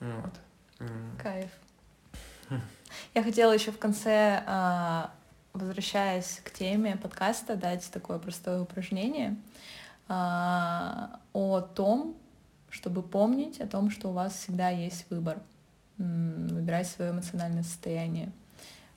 Вот. 0.00 0.34
Кайф. 1.22 1.50
Я 3.14 3.22
хотела 3.22 3.52
еще 3.52 3.70
в 3.70 3.78
конце, 3.78 4.42
а, 4.46 5.10
возвращаясь 5.52 6.40
к 6.44 6.50
теме 6.50 6.96
подкаста, 6.96 7.56
дать 7.56 7.88
такое 7.90 8.18
простое 8.18 8.60
упражнение 8.60 9.36
а, 10.08 11.20
о 11.32 11.60
том, 11.60 12.16
чтобы 12.70 13.02
помнить 13.02 13.60
о 13.60 13.66
том, 13.66 13.90
что 13.90 14.08
у 14.08 14.12
вас 14.12 14.34
всегда 14.34 14.68
есть 14.68 15.06
выбор. 15.10 15.38
Выбирать 15.96 16.88
свое 16.88 17.12
эмоциональное 17.12 17.62
состояние. 17.62 18.32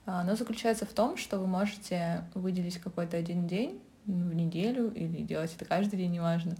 А, 0.05 0.21
оно 0.21 0.35
заключается 0.35 0.85
в 0.85 0.93
том, 0.93 1.17
что 1.17 1.37
вы 1.37 1.47
можете 1.47 2.23
выделить 2.33 2.79
какой-то 2.79 3.17
один 3.17 3.47
день 3.47 3.79
в 4.05 4.33
неделю 4.33 4.91
или 4.93 5.21
делать 5.21 5.53
это 5.55 5.65
каждый 5.65 5.97
день, 5.97 6.11
неважно, 6.11 6.55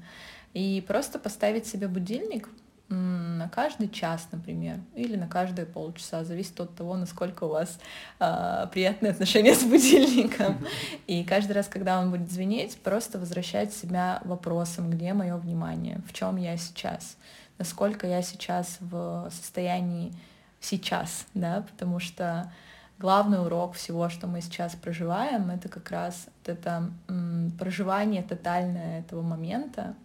и 0.53 0.83
просто 0.85 1.17
поставить 1.17 1.65
себе 1.65 1.87
будильник 1.87 2.49
на 2.89 3.49
каждый 3.49 3.89
час, 3.89 4.27
например, 4.31 4.79
или 4.95 5.15
на 5.17 5.27
каждые 5.27 5.65
полчаса, 5.65 6.23
зависит 6.23 6.59
от 6.59 6.73
того, 6.75 6.95
насколько 6.95 7.43
у 7.43 7.49
вас 7.49 7.79
э, 8.19 8.67
приятные 8.71 9.11
отношения 9.11 9.53
с 9.55 9.63
будильником. 9.63 10.65
И 11.05 11.23
каждый 11.23 11.51
раз, 11.53 11.67
когда 11.67 11.99
он 11.99 12.11
будет 12.11 12.31
звенеть, 12.31 12.77
просто 12.77 13.19
возвращать 13.19 13.73
себя 13.73 14.21
вопросом, 14.23 14.89
где 14.89 15.13
мое 15.13 15.35
внимание, 15.35 16.01
в 16.07 16.13
чем 16.13 16.37
я 16.37 16.55
сейчас, 16.55 17.17
насколько 17.57 18.07
я 18.07 18.21
сейчас 18.21 18.77
в 18.79 19.29
состоянии 19.31 20.13
сейчас, 20.61 21.25
да, 21.33 21.65
потому 21.69 21.99
что 21.99 22.51
главный 22.99 23.41
урок 23.41 23.73
всего, 23.73 24.09
что 24.09 24.27
мы 24.27 24.41
сейчас 24.41 24.75
проживаем, 24.75 25.49
это 25.49 25.69
как 25.69 25.91
раз 25.91 26.27
вот 26.39 26.49
это 26.57 26.89
м, 27.07 27.51
проживание 27.59 28.23
тотальное 28.23 28.99
этого 28.99 29.21
момента, 29.21 29.95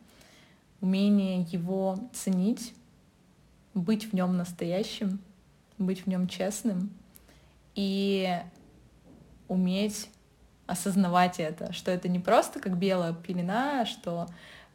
умение 0.82 1.42
его 1.42 1.96
ценить, 2.12 2.74
быть 3.72 4.10
в 4.10 4.12
нем 4.12 4.36
настоящим, 4.36 5.20
быть 5.78 6.04
в 6.04 6.06
нем 6.08 6.28
честным 6.28 6.90
и 7.74 8.38
уметь 9.48 10.10
осознавать 10.66 11.40
это, 11.40 11.72
что 11.72 11.90
это 11.90 12.08
не 12.08 12.18
просто 12.18 12.60
как 12.60 12.76
белая 12.76 13.14
пелена, 13.14 13.86
что 13.86 14.26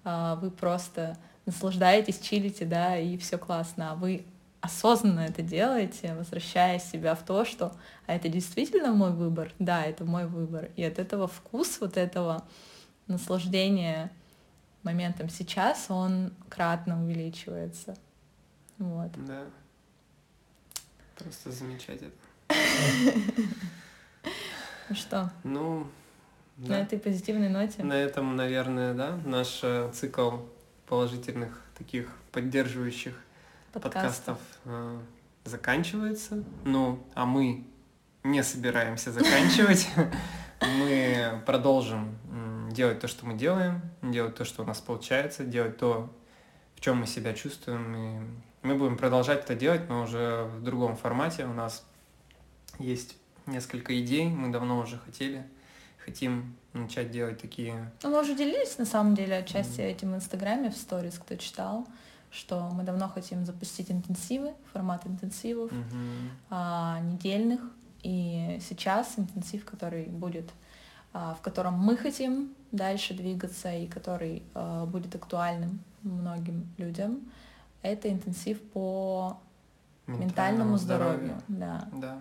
а, 0.03 0.35
вы 0.35 0.49
просто 0.49 1.17
наслаждаетесь, 1.45 2.19
чилите, 2.19 2.65
да, 2.65 2.97
и 2.97 3.17
все 3.17 3.37
классно, 3.37 3.91
а 3.91 3.95
вы 3.95 4.25
осознанно 4.61 5.21
это 5.21 5.41
делаете, 5.41 6.15
возвращая 6.15 6.79
себя 6.79 7.15
в 7.15 7.23
то, 7.23 7.45
что 7.45 7.73
а 8.05 8.15
это 8.15 8.27
действительно 8.27 8.93
мой 8.93 9.11
выбор, 9.11 9.51
да, 9.59 9.83
это 9.83 10.03
мой 10.05 10.25
выбор, 10.25 10.69
и 10.75 10.83
от 10.83 10.99
этого 10.99 11.27
вкус 11.27 11.79
вот 11.79 11.97
этого 11.97 12.43
наслаждения 13.07 14.11
моментом 14.83 15.29
сейчас, 15.29 15.89
он 15.89 16.33
кратно 16.49 17.03
увеличивается. 17.03 17.95
Вот. 18.77 19.11
Да. 19.25 19.43
Просто 21.15 21.51
замечательно. 21.51 22.11
Ну 24.89 24.95
что? 24.95 25.31
Ну, 25.43 25.87
да. 26.57 26.75
На 26.75 26.81
этой 26.81 26.97
позитивной 26.97 27.49
ноте. 27.49 27.83
На 27.83 27.93
этом, 27.93 28.35
наверное, 28.35 28.93
да, 28.93 29.19
наш 29.25 29.59
э, 29.63 29.91
цикл 29.93 30.37
положительных 30.87 31.61
таких 31.77 32.09
поддерживающих 32.31 33.13
подкастов, 33.73 33.93
подкастов 33.93 34.39
э, 34.65 34.99
заканчивается. 35.43 36.43
Ну, 36.63 37.03
а 37.15 37.25
мы 37.25 37.65
не 38.23 38.43
собираемся 38.43 39.11
заканчивать. 39.11 39.89
Мы 40.59 41.39
продолжим 41.45 42.17
делать 42.71 42.99
то, 42.99 43.07
что 43.07 43.25
мы 43.25 43.35
делаем, 43.35 43.81
делать 44.01 44.35
то, 44.35 44.45
что 44.45 44.63
у 44.63 44.65
нас 44.65 44.79
получается, 44.79 45.43
делать 45.43 45.77
то, 45.77 46.13
в 46.75 46.81
чем 46.81 46.97
мы 46.97 47.07
себя 47.07 47.33
чувствуем. 47.33 47.95
И 47.95 48.67
мы 48.67 48.75
будем 48.75 48.97
продолжать 48.97 49.43
это 49.43 49.55
делать, 49.55 49.89
но 49.89 50.03
уже 50.03 50.43
в 50.43 50.63
другом 50.63 50.95
формате. 50.95 51.45
У 51.45 51.53
нас 51.53 51.85
есть 52.79 53.15
несколько 53.45 53.99
идей, 53.99 54.27
мы 54.27 54.51
давно 54.51 54.79
уже 54.79 54.97
хотели, 54.97 55.45
хотим 55.97 56.55
начать 56.73 57.11
делать 57.11 57.41
такие... 57.41 57.91
Ну, 58.03 58.09
мы 58.09 58.21
уже 58.21 58.35
делились, 58.35 58.77
на 58.77 58.85
самом 58.85 59.15
деле, 59.15 59.37
отчасти 59.37 59.79
mm. 59.79 59.91
этим 59.91 60.11
в 60.13 60.15
Инстаграме, 60.15 60.69
в 60.69 60.77
сторис, 60.77 61.17
кто 61.17 61.35
читал, 61.35 61.87
что 62.29 62.69
мы 62.69 62.83
давно 62.83 63.07
хотим 63.07 63.45
запустить 63.45 63.89
интенсивы, 63.89 64.53
формат 64.73 65.07
интенсивов, 65.07 65.71
mm-hmm. 65.71 66.29
а, 66.49 66.99
недельных, 66.99 67.61
и 68.03 68.59
сейчас 68.61 69.13
интенсив, 69.17 69.65
который 69.65 70.05
будет, 70.05 70.49
в 71.17 71.41
котором 71.41 71.73
мы 71.73 71.97
хотим 71.97 72.53
дальше 72.71 73.13
двигаться 73.13 73.73
и 73.73 73.87
который 73.87 74.43
а, 74.53 74.85
будет 74.85 75.15
актуальным 75.15 75.79
многим 76.03 76.67
людям, 76.77 77.21
это 77.81 78.09
интенсив 78.11 78.61
по 78.61 79.39
ментальному, 80.05 80.25
ментальному 80.25 80.77
здоровью. 80.77 81.17
здоровью. 81.17 81.41
Да. 81.47 81.87
да. 81.93 82.17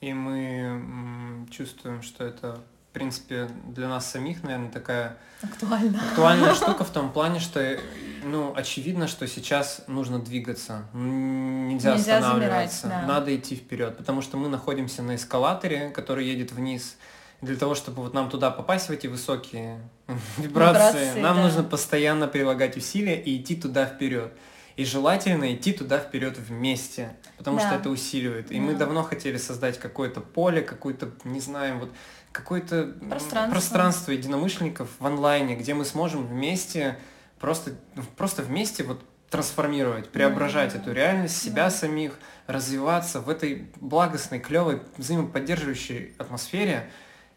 И 0.00 0.12
мы 0.14 1.46
чувствуем, 1.50 2.02
что 2.02 2.24
это, 2.24 2.58
в 2.90 2.94
принципе, 2.94 3.48
для 3.66 3.88
нас 3.88 4.10
самих, 4.10 4.42
наверное, 4.42 4.70
такая 4.70 5.18
актуальная, 5.42 6.00
актуальная 6.00 6.54
штука 6.60 6.84
в 6.84 6.90
том 6.90 7.12
плане, 7.12 7.38
что, 7.38 7.78
ну, 8.24 8.54
очевидно, 8.56 9.08
что 9.08 9.26
сейчас 9.26 9.84
нужно 9.88 10.18
двигаться, 10.18 10.84
нельзя, 10.94 11.96
нельзя 11.96 12.16
останавливаться, 12.16 12.82
замирать, 12.82 13.06
да. 13.06 13.14
надо 13.14 13.36
идти 13.36 13.56
вперед, 13.56 13.98
потому 13.98 14.22
что 14.22 14.38
мы 14.38 14.48
находимся 14.48 15.02
на 15.02 15.16
эскалаторе, 15.16 15.90
который 15.90 16.26
едет 16.26 16.52
вниз. 16.52 16.96
Для 17.42 17.56
того, 17.56 17.74
чтобы 17.74 18.02
вот 18.02 18.14
нам 18.14 18.28
туда 18.28 18.50
попасть 18.50 18.88
в 18.88 18.90
эти 18.90 19.06
высокие 19.06 19.80
вибрации, 20.36 21.06
вибрации 21.06 21.20
нам 21.20 21.36
да. 21.36 21.42
нужно 21.44 21.62
постоянно 21.62 22.28
прилагать 22.28 22.76
усилия 22.76 23.20
и 23.20 23.40
идти 23.40 23.56
туда 23.56 23.86
вперед. 23.86 24.32
И 24.76 24.84
желательно 24.84 25.54
идти 25.54 25.72
туда 25.72 25.98
вперед 25.98 26.38
вместе, 26.38 27.16
потому 27.36 27.58
да. 27.58 27.66
что 27.66 27.76
это 27.76 27.90
усиливает. 27.90 28.50
И 28.50 28.56
да. 28.56 28.60
мы 28.60 28.74
давно 28.74 29.02
хотели 29.02 29.36
создать 29.36 29.78
какое-то 29.78 30.20
поле, 30.20 30.62
какое-то, 30.62 31.10
не 31.24 31.40
знаю, 31.40 31.78
вот 31.78 31.90
какое-то 32.32 32.94
пространство. 33.08 33.50
пространство 33.50 34.12
единомышленников 34.12 34.88
в 34.98 35.06
онлайне, 35.06 35.56
где 35.56 35.74
мы 35.74 35.84
сможем 35.84 36.26
вместе 36.26 36.98
просто, 37.38 37.72
просто 38.16 38.42
вместе 38.42 38.84
вот 38.84 39.02
трансформировать, 39.30 40.08
преображать 40.10 40.74
mm-hmm. 40.74 40.82
эту 40.82 40.92
реальность, 40.92 41.40
себя 41.40 41.66
yeah. 41.66 41.70
самих, 41.70 42.18
развиваться 42.46 43.20
в 43.20 43.28
этой 43.28 43.70
благостной, 43.80 44.40
клевой, 44.40 44.82
взаимоподдерживающей 44.96 46.14
атмосфере. 46.18 46.90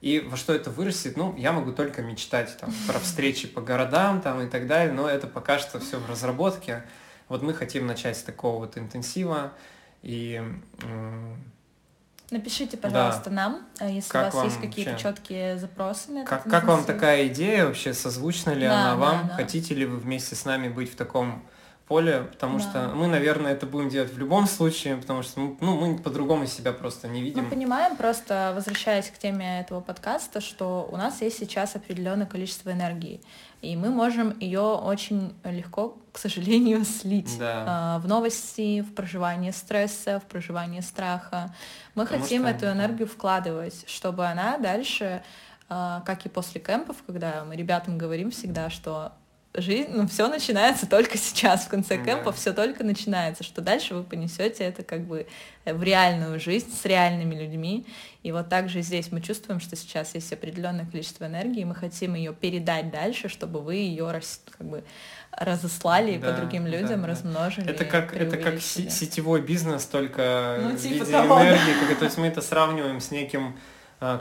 И 0.03 0.19
во 0.19 0.35
что 0.35 0.53
это 0.53 0.69
вырастет, 0.69 1.15
ну, 1.15 1.33
я 1.37 1.53
могу 1.53 1.71
только 1.71 2.01
мечтать 2.01 2.57
там, 2.59 2.73
про 2.87 2.99
встречи 2.99 3.47
по 3.47 3.61
городам 3.61 4.19
там, 4.19 4.41
и 4.41 4.49
так 4.49 4.67
далее, 4.67 4.93
но 4.93 5.07
это 5.07 5.27
пока 5.27 5.59
что 5.59 5.79
все 5.79 5.97
в 5.97 6.09
разработке. 6.09 6.83
Вот 7.29 7.41
мы 7.41 7.53
хотим 7.53 7.87
начать 7.87 8.17
с 8.17 8.21
такого 8.21 8.59
вот 8.59 8.77
интенсива, 8.77 9.53
и... 10.01 10.43
Напишите, 12.31 12.75
пожалуйста, 12.75 13.29
да. 13.29 13.31
нам, 13.31 13.67
а 13.79 13.89
если 13.89 14.09
как 14.09 14.33
у 14.33 14.37
вас 14.37 14.45
есть 14.47 14.59
какие-то 14.59 14.97
четкие 14.97 15.57
запросы 15.57 16.11
на 16.11 16.25
как, 16.25 16.43
как 16.49 16.65
вам 16.65 16.83
такая 16.83 17.27
идея 17.27 17.67
вообще, 17.67 17.93
созвучна 17.93 18.51
ли 18.51 18.67
да, 18.67 18.81
она 18.81 18.95
вам? 18.97 19.21
Да, 19.21 19.29
да. 19.29 19.35
Хотите 19.35 19.73
ли 19.73 19.85
вы 19.85 19.97
вместе 19.97 20.35
с 20.35 20.43
нами 20.43 20.67
быть 20.67 20.91
в 20.91 20.97
таком 20.97 21.45
поле, 21.87 22.27
потому 22.31 22.59
да. 22.59 22.63
что 22.63 22.91
мы, 22.95 23.07
наверное, 23.07 23.51
это 23.51 23.65
будем 23.65 23.89
делать 23.89 24.11
в 24.13 24.17
любом 24.17 24.47
случае, 24.47 24.95
потому 24.97 25.21
что 25.21 25.39
ну, 25.39 25.57
мы 25.59 25.97
по-другому 25.97 26.45
себя 26.45 26.71
просто 26.71 27.07
не 27.07 27.21
видим. 27.21 27.43
Мы 27.43 27.49
понимаем, 27.49 27.97
просто 27.97 28.53
возвращаясь 28.55 29.09
к 29.09 29.17
теме 29.17 29.59
этого 29.59 29.81
подкаста, 29.81 30.39
что 30.39 30.87
у 30.91 30.97
нас 30.97 31.21
есть 31.21 31.37
сейчас 31.39 31.75
определенное 31.75 32.25
количество 32.25 32.71
энергии, 32.71 33.21
и 33.61 33.75
мы 33.75 33.89
можем 33.89 34.37
ее 34.39 34.61
очень 34.61 35.33
легко, 35.43 35.97
к 36.11 36.19
сожалению, 36.19 36.85
слить 36.85 37.37
да. 37.37 37.99
в 38.01 38.07
новости, 38.07 38.81
в 38.81 38.93
проживание 38.93 39.51
стресса, 39.51 40.19
в 40.19 40.23
проживание 40.29 40.81
страха. 40.81 41.53
Мы 41.95 42.05
потому 42.05 42.23
хотим 42.23 42.43
что... 42.43 42.51
эту 42.51 42.65
энергию 42.67 43.07
вкладывать, 43.07 43.83
чтобы 43.87 44.25
она 44.25 44.57
дальше, 44.57 45.21
а, 45.69 46.01
как 46.05 46.25
и 46.25 46.29
после 46.29 46.61
кемпов, 46.61 46.97
когда 47.05 47.43
мы 47.45 47.55
ребятам 47.55 47.97
говорим 47.97 48.31
всегда, 48.31 48.69
что 48.69 49.13
жизнь, 49.55 49.89
ну, 49.91 50.07
все 50.07 50.27
начинается 50.27 50.87
только 50.87 51.17
сейчас, 51.17 51.65
в 51.65 51.69
конце 51.69 51.97
кемпа 51.97 52.25
да. 52.25 52.31
все 52.31 52.53
только 52.53 52.83
начинается, 52.83 53.43
что 53.43 53.61
дальше 53.61 53.93
вы 53.93 54.03
понесете 54.03 54.63
это 54.63 54.83
как 54.83 55.01
бы 55.05 55.27
в 55.65 55.83
реальную 55.83 56.39
жизнь 56.39 56.73
с 56.73 56.85
реальными 56.85 57.35
людьми. 57.35 57.85
И 58.23 58.31
вот 58.31 58.49
также 58.49 58.81
здесь 58.81 59.11
мы 59.11 59.21
чувствуем, 59.21 59.59
что 59.59 59.75
сейчас 59.75 60.15
есть 60.15 60.31
определенное 60.33 60.85
количество 60.85 61.25
энергии, 61.25 61.61
и 61.61 61.65
мы 61.65 61.75
хотим 61.75 62.15
ее 62.15 62.33
передать 62.33 62.89
дальше, 62.89 63.29
чтобы 63.29 63.61
вы 63.61 63.75
ее 63.75 64.21
как 64.57 64.67
бы 64.67 64.83
разослали 65.31 66.17
да, 66.17 66.31
по 66.31 66.37
другим 66.37 66.67
людям, 66.67 67.01
да, 67.01 67.07
размножили. 67.07 67.69
Это 67.69 67.85
как, 67.85 68.13
это 68.13 68.37
как 68.37 68.61
сетевой 68.61 69.41
бизнес, 69.41 69.85
только 69.85 70.59
ну, 70.61 70.77
типа 70.77 71.05
в 71.05 71.07
виде 71.07 71.11
того, 71.11 71.41
энергии. 71.41 71.87
Как, 71.89 71.99
то 71.99 72.05
есть 72.05 72.17
мы 72.17 72.27
это 72.27 72.41
сравниваем 72.41 72.99
с 72.99 73.11
неким 73.11 73.55
Э, 73.55 73.72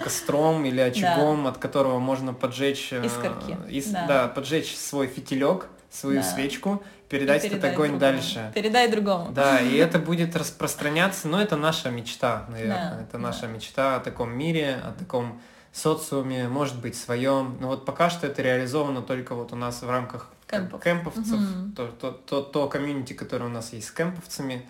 костром 0.02 0.64
или 0.64 0.80
очагом, 0.80 1.44
да. 1.44 1.50
от 1.50 1.58
которого 1.58 1.98
можно 1.98 2.34
поджечь... 2.34 2.92
Искорки. 2.92 3.56
Ис, 3.68 3.86
да. 3.86 4.06
да, 4.06 4.28
поджечь 4.28 4.76
свой 4.76 5.06
фитилек 5.06 5.66
свою 5.90 6.20
Да. 6.22 6.26
свечку, 6.26 6.82
передать 7.10 7.44
этот 7.44 7.62
огонь 7.64 7.90
другому. 7.90 7.98
дальше. 8.00 8.50
Передай 8.54 8.90
другому. 8.90 9.30
Да, 9.32 9.60
и 9.60 9.76
это 9.76 9.98
будет 9.98 10.34
распространяться, 10.36 11.28
но 11.28 11.40
это 11.40 11.56
наша 11.56 11.90
мечта, 11.90 12.46
наверное. 12.48 12.94
Да, 12.96 13.02
это 13.02 13.18
наша 13.18 13.42
да. 13.42 13.46
мечта 13.48 13.96
о 13.96 14.00
таком 14.00 14.32
мире, 14.32 14.80
о 14.82 14.92
таком 14.98 15.38
социуме, 15.72 16.48
может 16.48 16.80
быть, 16.80 16.96
своем. 16.96 17.56
Но 17.60 17.68
вот 17.68 17.84
пока 17.84 18.08
что 18.10 18.26
это 18.26 18.40
реализовано 18.42 19.02
только 19.02 19.34
вот 19.34 19.52
у 19.52 19.56
нас 19.56 19.82
в 19.82 19.90
рамках 19.90 20.28
Кемпов. 20.50 20.82
кемповцев, 20.82 21.38
Мгм. 21.40 21.72
то, 21.72 21.86
то, 21.88 22.10
то, 22.12 22.40
то 22.42 22.68
комьюнити, 22.68 23.12
которое 23.14 23.46
у 23.46 23.48
нас 23.48 23.72
есть 23.72 23.88
с 23.88 23.90
кемповцами. 23.90 24.66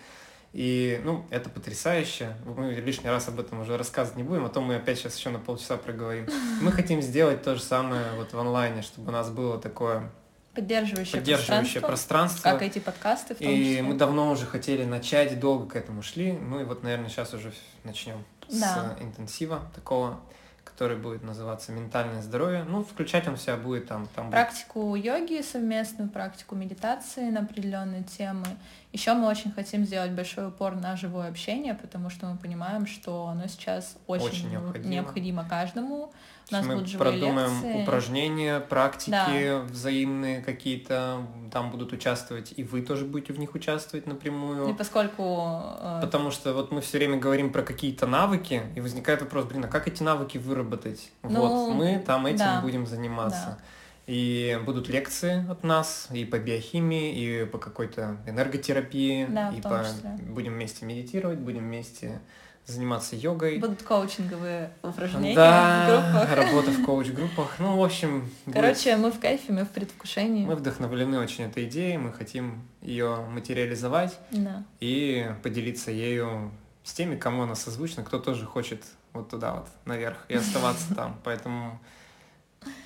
И, 0.52 1.00
ну, 1.04 1.24
это 1.30 1.48
потрясающе. 1.48 2.34
Мы 2.44 2.72
лишний 2.74 3.08
раз 3.08 3.26
об 3.28 3.40
этом 3.40 3.60
уже 3.60 3.78
рассказывать 3.78 4.18
не 4.18 4.22
будем, 4.22 4.44
а 4.44 4.48
то 4.50 4.60
мы 4.60 4.76
опять 4.76 4.98
сейчас 4.98 5.16
еще 5.16 5.30
на 5.30 5.38
полчаса 5.38 5.78
проговорим. 5.78 6.28
Мы 6.60 6.72
хотим 6.72 7.00
сделать 7.00 7.42
то 7.42 7.54
же 7.54 7.62
самое 7.62 8.12
вот 8.16 8.32
в 8.34 8.38
онлайне, 8.38 8.82
чтобы 8.82 9.08
у 9.08 9.12
нас 9.12 9.30
было 9.30 9.58
такое 9.58 10.10
Поддерживающее, 10.54 11.16
поддерживающее 11.20 11.80
пространство, 11.80 12.42
пространство. 12.42 12.50
как 12.50 12.62
эти 12.62 12.78
подкасты 12.78 13.34
в 13.34 13.38
том 13.38 13.48
И 13.48 13.64
числе. 13.64 13.82
мы 13.82 13.94
давно 13.94 14.30
уже 14.30 14.44
хотели 14.44 14.84
начать, 14.84 15.40
долго 15.40 15.66
к 15.70 15.76
этому 15.76 16.02
шли. 16.02 16.32
Ну 16.32 16.60
и 16.60 16.64
вот, 16.64 16.82
наверное, 16.82 17.08
сейчас 17.08 17.32
уже 17.32 17.50
начнем 17.84 18.22
Да. 18.50 18.94
с 18.98 19.02
интенсива 19.02 19.62
такого, 19.74 20.20
который 20.64 20.98
будет 20.98 21.22
называться 21.22 21.72
«Ментальное 21.72 22.20
здоровье». 22.20 22.64
Ну, 22.64 22.84
включать 22.84 23.26
он 23.26 23.38
себя 23.38 23.56
будет 23.56 23.88
там. 23.88 24.06
там 24.14 24.26
будет 24.26 24.32
практику 24.32 24.94
йоги 24.94 25.40
совместную, 25.40 26.10
практику 26.10 26.54
медитации 26.54 27.30
на 27.30 27.40
определенные 27.40 28.02
темы. 28.02 28.44
Еще 28.92 29.14
мы 29.14 29.26
очень 29.26 29.50
хотим 29.52 29.87
сделать 29.87 30.11
большой 30.11 30.48
упор 30.48 30.74
на 30.74 30.96
живое 30.96 31.28
общение, 31.28 31.72
потому 31.72 32.11
что 32.11 32.26
мы 32.26 32.37
понимаем, 32.37 32.87
что 32.87 33.26
оно 33.26 33.46
сейчас 33.46 33.96
очень, 34.07 34.26
Очень 34.26 34.50
необходимо. 34.50 34.92
необходимо 34.92 35.48
каждому. 35.48 36.12
У 36.50 36.55
нас 36.55 36.66
мы 36.66 36.74
будут 36.74 36.90
живые 36.90 37.11
продумаем 37.12 37.62
лекции. 37.62 37.83
упражнения, 37.83 38.61
практики 38.61 39.11
Да. 39.11 39.61
взаимные 39.61 40.42
какие-то. 40.42 41.26
Там 41.50 41.70
будут 41.70 41.94
участвовать, 41.94 42.52
и 42.55 42.64
вы 42.64 42.83
тоже 42.83 43.07
будете 43.07 43.33
в 43.33 43.38
них 43.38 43.55
участвовать 43.55 44.07
напрямую. 44.07 44.68
И 44.68 44.74
поскольку 44.74 45.48
э, 45.81 46.00
Потому 46.02 46.31
что 46.31 46.52
вот 46.52 46.70
мы 46.70 46.83
все 46.83 46.98
время 46.98 47.16
говорим 47.16 47.50
про 47.50 47.62
какие-то 47.62 48.07
навыки, 48.07 48.62
и 48.74 48.81
возникает 48.83 49.22
вопрос, 49.22 49.46
блин, 49.46 49.64
а 49.64 49.68
как 49.68 49.88
эти 49.88 50.02
навыки 50.02 50.37
выработать? 50.37 51.11
Ну, 51.22 51.40
вот, 51.40 51.74
мы 51.74 51.98
там 52.07 52.26
этим 52.26 52.38
да, 52.38 52.61
будем 52.61 52.87
заниматься. 52.87 53.57
да. 53.59 53.64
И 54.06 54.58
будут 54.64 54.88
лекции 54.88 55.48
от 55.48 55.62
нас 55.62 56.08
и 56.12 56.24
по 56.24 56.38
биохимии, 56.38 57.14
и 57.14 57.44
по 57.46 57.58
какой-то 57.58 58.16
энерготерапии, 58.26 59.26
Да, 59.26 59.50
в 59.50 59.58
и 59.58 59.60
по... 59.62 59.84
числе. 59.84 60.10
будем 60.28 60.54
вместе 60.54 60.84
медитировать, 60.84 61.38
будем 61.38 61.60
вместе 61.60 62.20
заниматься 62.66 63.16
йогой. 63.16 63.58
будут 63.58 63.82
коучинговые 63.82 64.70
упражнения 64.82 65.32
в 65.32 65.36
да, 65.36 66.12
группах. 66.12 66.36
работа 66.36 66.70
в 66.70 66.84
коуч-группах. 66.84 67.56
Ну, 67.58 67.76
в 67.76 67.82
общем, 67.84 68.28
будет- 68.46 68.54
Короче, 68.54 68.96
мы 68.96 69.10
в 69.10 69.18
кайфе, 69.20 69.52
мы 69.52 69.64
в 69.64 69.68
предвкушении. 69.70 70.44
мы 70.46 70.54
вдохновлены 70.56 71.18
очень 71.18 71.44
этой 71.44 71.64
идеей, 71.64 71.96
мы 71.96 72.12
хотим 72.12 72.62
ее 72.80 73.16
материализовать 73.30 74.16
Да. 74.30 74.62
и 74.80 75.28
поделиться 75.42 75.90
ею 75.90 76.52
с 76.84 76.92
теми, 76.92 77.16
кому 77.16 77.42
она 77.42 77.54
созвучна, 77.56 78.02
кто 78.04 78.18
тоже 78.20 78.46
хочет 78.46 78.84
вот 79.12 79.28
туда 79.30 79.54
вот 79.54 79.68
наверх 79.84 80.24
и 80.28 80.34
оставаться 80.34 80.86
там. 80.94 81.20
Поэтому 81.24 81.80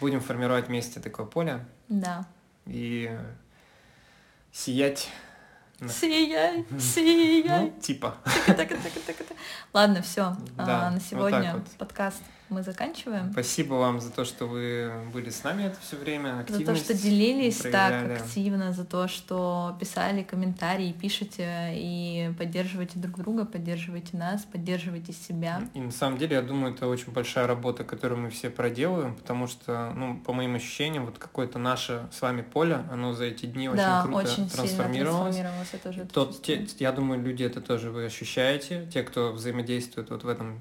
будем 0.01 0.21
формировать 0.21 0.69
вместе 0.69 1.01
такое 1.01 1.27
поле 1.27 1.65
Да. 1.89 2.27
и 2.67 3.19
сиять. 4.53 5.09
на- 5.81 5.89
Сияй, 5.91 6.65
сияй. 6.81 7.61
Ну, 7.61 7.81
типа. 7.81 8.17
Така-така-така-така-така. 8.47 9.35
Ладно, 9.75 10.01
все. 10.03 10.37
Да, 10.57 10.91
на 10.91 10.91
вот 10.93 11.03
сегодня 11.03 11.43
так 11.43 11.55
вот. 11.55 11.69
подкаст 11.79 12.23
мы 12.49 12.63
заканчиваем. 12.63 13.33
Спасибо 13.33 13.75
вам 13.75 14.01
за 14.01 14.11
то, 14.11 14.25
что 14.25 14.47
вы 14.47 14.91
были 15.13 15.31
с 15.31 15.43
нами 15.45 15.65
это 15.65 15.77
все 15.81 15.97
время. 15.97 16.37
За 16.37 16.45
то, 16.47 16.53
активность 16.55 16.85
что 16.85 16.95
делились 16.95 17.59
так 17.59 18.21
активно, 18.21 18.73
за 18.73 18.85
то, 18.85 19.09
что 19.09 19.77
писали 19.81 20.23
комментарии, 20.23 20.93
пишите 20.93 21.73
и 21.75 22.33
поддерживайте 22.39 22.99
друг 22.99 23.17
друга, 23.19 23.45
поддерживайте 23.45 24.17
нас, 24.17 24.43
поддерживайте 24.45 25.13
себя. 25.13 25.63
И 25.75 25.81
на 25.81 25.91
самом 25.91 26.19
деле, 26.19 26.37
я 26.37 26.43
думаю, 26.43 26.75
это 26.75 26.87
очень 26.87 27.13
большая 27.13 27.47
работа, 27.47 27.85
которую 27.85 28.21
мы 28.21 28.31
все 28.31 28.51
проделываем, 28.51 29.15
потому 29.15 29.47
что, 29.47 29.93
ну, 29.95 30.19
по 30.21 30.33
моим 30.33 30.55
ощущениям, 30.55 31.07
вот 31.07 31.19
какое-то 31.19 31.59
наше 31.59 32.09
с 32.13 32.21
вами 32.23 32.43
поле, 32.43 32.85
оно 32.91 33.13
за 33.13 33.25
эти 33.25 33.47
дни 33.47 33.69
очень 33.69 33.79
да, 33.79 34.03
круто 34.03 34.19
очень 34.19 34.35
сильно 34.35 34.51
трансформировалось. 34.51 35.37
трансформировалось. 35.37 35.69
Я 35.73 35.79
тоже 35.79 36.01
это 36.03 36.15
Тот, 36.15 36.43
те- 36.43 36.67
я 36.79 36.93
думаю, 36.93 37.23
люди 37.23 37.43
это 37.45 37.61
тоже 37.61 37.91
вы 37.91 38.05
ощущаете, 38.07 38.89
те, 38.93 39.03
кто 39.03 39.33
взаимодействует 39.33 40.11
вот 40.11 40.25
в 40.25 40.29
этом 40.29 40.61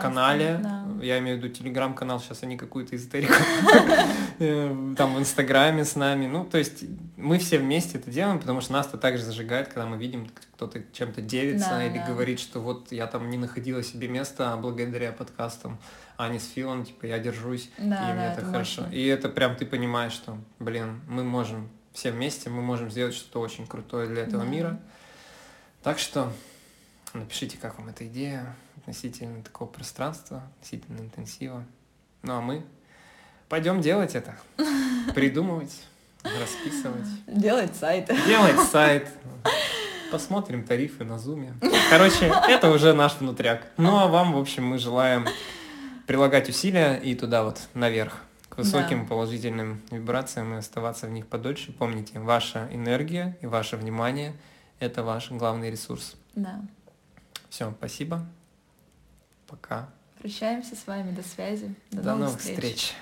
канале. 0.00 0.60
да. 0.62 0.84
Я 1.02 1.18
имею 1.18 1.38
в 1.38 1.42
виду 1.42 1.52
телеграм-канал, 1.54 2.20
сейчас 2.20 2.42
они 2.42 2.56
какую-то 2.56 2.96
эзотерику 2.96 3.32
э, 4.38 4.94
там 4.96 5.14
в 5.14 5.18
Инстаграме 5.18 5.84
с 5.84 5.96
нами. 5.96 6.26
Ну, 6.26 6.44
то 6.44 6.58
есть 6.58 6.84
мы 7.16 7.38
все 7.38 7.58
вместе 7.58 7.98
это 7.98 8.10
делаем, 8.10 8.38
потому 8.38 8.60
что 8.60 8.72
нас 8.72 8.86
это 8.86 8.98
также 8.98 9.24
зажигает, 9.24 9.68
когда 9.68 9.86
мы 9.86 9.96
видим, 9.96 10.28
кто-то 10.54 10.82
чем-то 10.92 11.22
делится 11.22 11.70
Да, 11.70 11.84
или 11.84 11.98
да. 11.98 12.06
говорит, 12.06 12.40
что 12.40 12.60
вот 12.60 12.92
я 12.92 13.06
там 13.06 13.28
не 13.30 13.38
находила 13.38 13.82
себе 13.82 14.08
места 14.08 14.52
а 14.52 14.56
благодаря 14.56 15.12
подкастам 15.12 15.78
Ани 16.16 16.38
с 16.38 16.48
Филом, 16.50 16.84
типа 16.84 17.06
я 17.06 17.18
держусь, 17.18 17.70
Да, 17.78 17.84
и 17.84 17.88
да, 17.88 18.14
мне 18.14 18.26
это 18.26 18.40
это 18.42 18.50
хорошо. 18.50 18.82
мощно. 18.82 18.94
И 18.94 19.04
это 19.06 19.28
прям 19.28 19.56
ты 19.56 19.66
понимаешь, 19.66 20.12
что, 20.12 20.38
блин, 20.60 21.00
мы 21.08 21.24
можем 21.24 21.68
все 21.92 22.10
вместе, 22.12 22.50
мы 22.50 22.62
можем 22.62 22.90
сделать 22.90 23.14
что-то 23.14 23.40
очень 23.40 23.66
крутое 23.66 24.08
для 24.08 24.22
этого 24.22 24.44
Да. 24.44 24.48
мира. 24.48 24.80
Так 25.82 25.98
что 25.98 26.32
напишите, 27.12 27.56
как 27.58 27.78
вам 27.78 27.88
эта 27.88 28.06
идея 28.06 28.54
относительно 28.84 29.42
такого 29.42 29.68
пространства, 29.68 30.42
относительно 30.56 30.98
интенсива. 31.00 31.64
Ну 32.22 32.34
а 32.34 32.40
мы 32.42 32.62
пойдем 33.48 33.80
делать 33.80 34.14
это, 34.14 34.36
придумывать, 35.14 35.74
расписывать, 36.22 37.06
Делать 37.26 37.74
сайт. 37.76 38.10
делать 38.26 38.60
сайт. 38.68 39.08
Посмотрим 40.10 40.64
тарифы 40.64 41.02
на 41.04 41.18
зуме. 41.18 41.54
Короче, 41.90 42.26
это 42.48 42.70
уже 42.70 42.92
наш 42.92 43.14
внутряк. 43.16 43.66
Ну 43.78 43.96
а 43.98 44.06
вам, 44.06 44.34
в 44.34 44.38
общем, 44.38 44.64
мы 44.66 44.78
желаем 44.78 45.26
прилагать 46.06 46.48
усилия 46.48 46.94
и 46.96 47.14
туда 47.14 47.42
вот 47.42 47.60
наверх 47.72 48.18
к 48.50 48.58
высоким 48.58 49.02
Да. 49.02 49.08
положительным 49.08 49.80
вибрациям 49.90 50.52
и 50.54 50.58
оставаться 50.58 51.06
в 51.06 51.10
них 51.10 51.26
подольше. 51.26 51.72
Помните, 51.72 52.20
ваша 52.20 52.68
энергия 52.70 53.36
и 53.40 53.46
ваше 53.46 53.76
внимание– 53.76 54.34
это 54.78 55.02
ваш 55.02 55.30
главный 55.30 55.70
ресурс. 55.70 56.14
Да. 56.34 56.60
Все, 57.48 57.72
спасибо. 57.78 58.24
Пока. 59.46 59.88
Прощаемся 60.18 60.76
с 60.76 60.86
вами. 60.86 61.10
До 61.12 61.22
связи. 61.22 61.74
До, 61.90 62.02
До 62.02 62.14
новых 62.14 62.26
новых 62.26 62.40
встреч. 62.40 62.94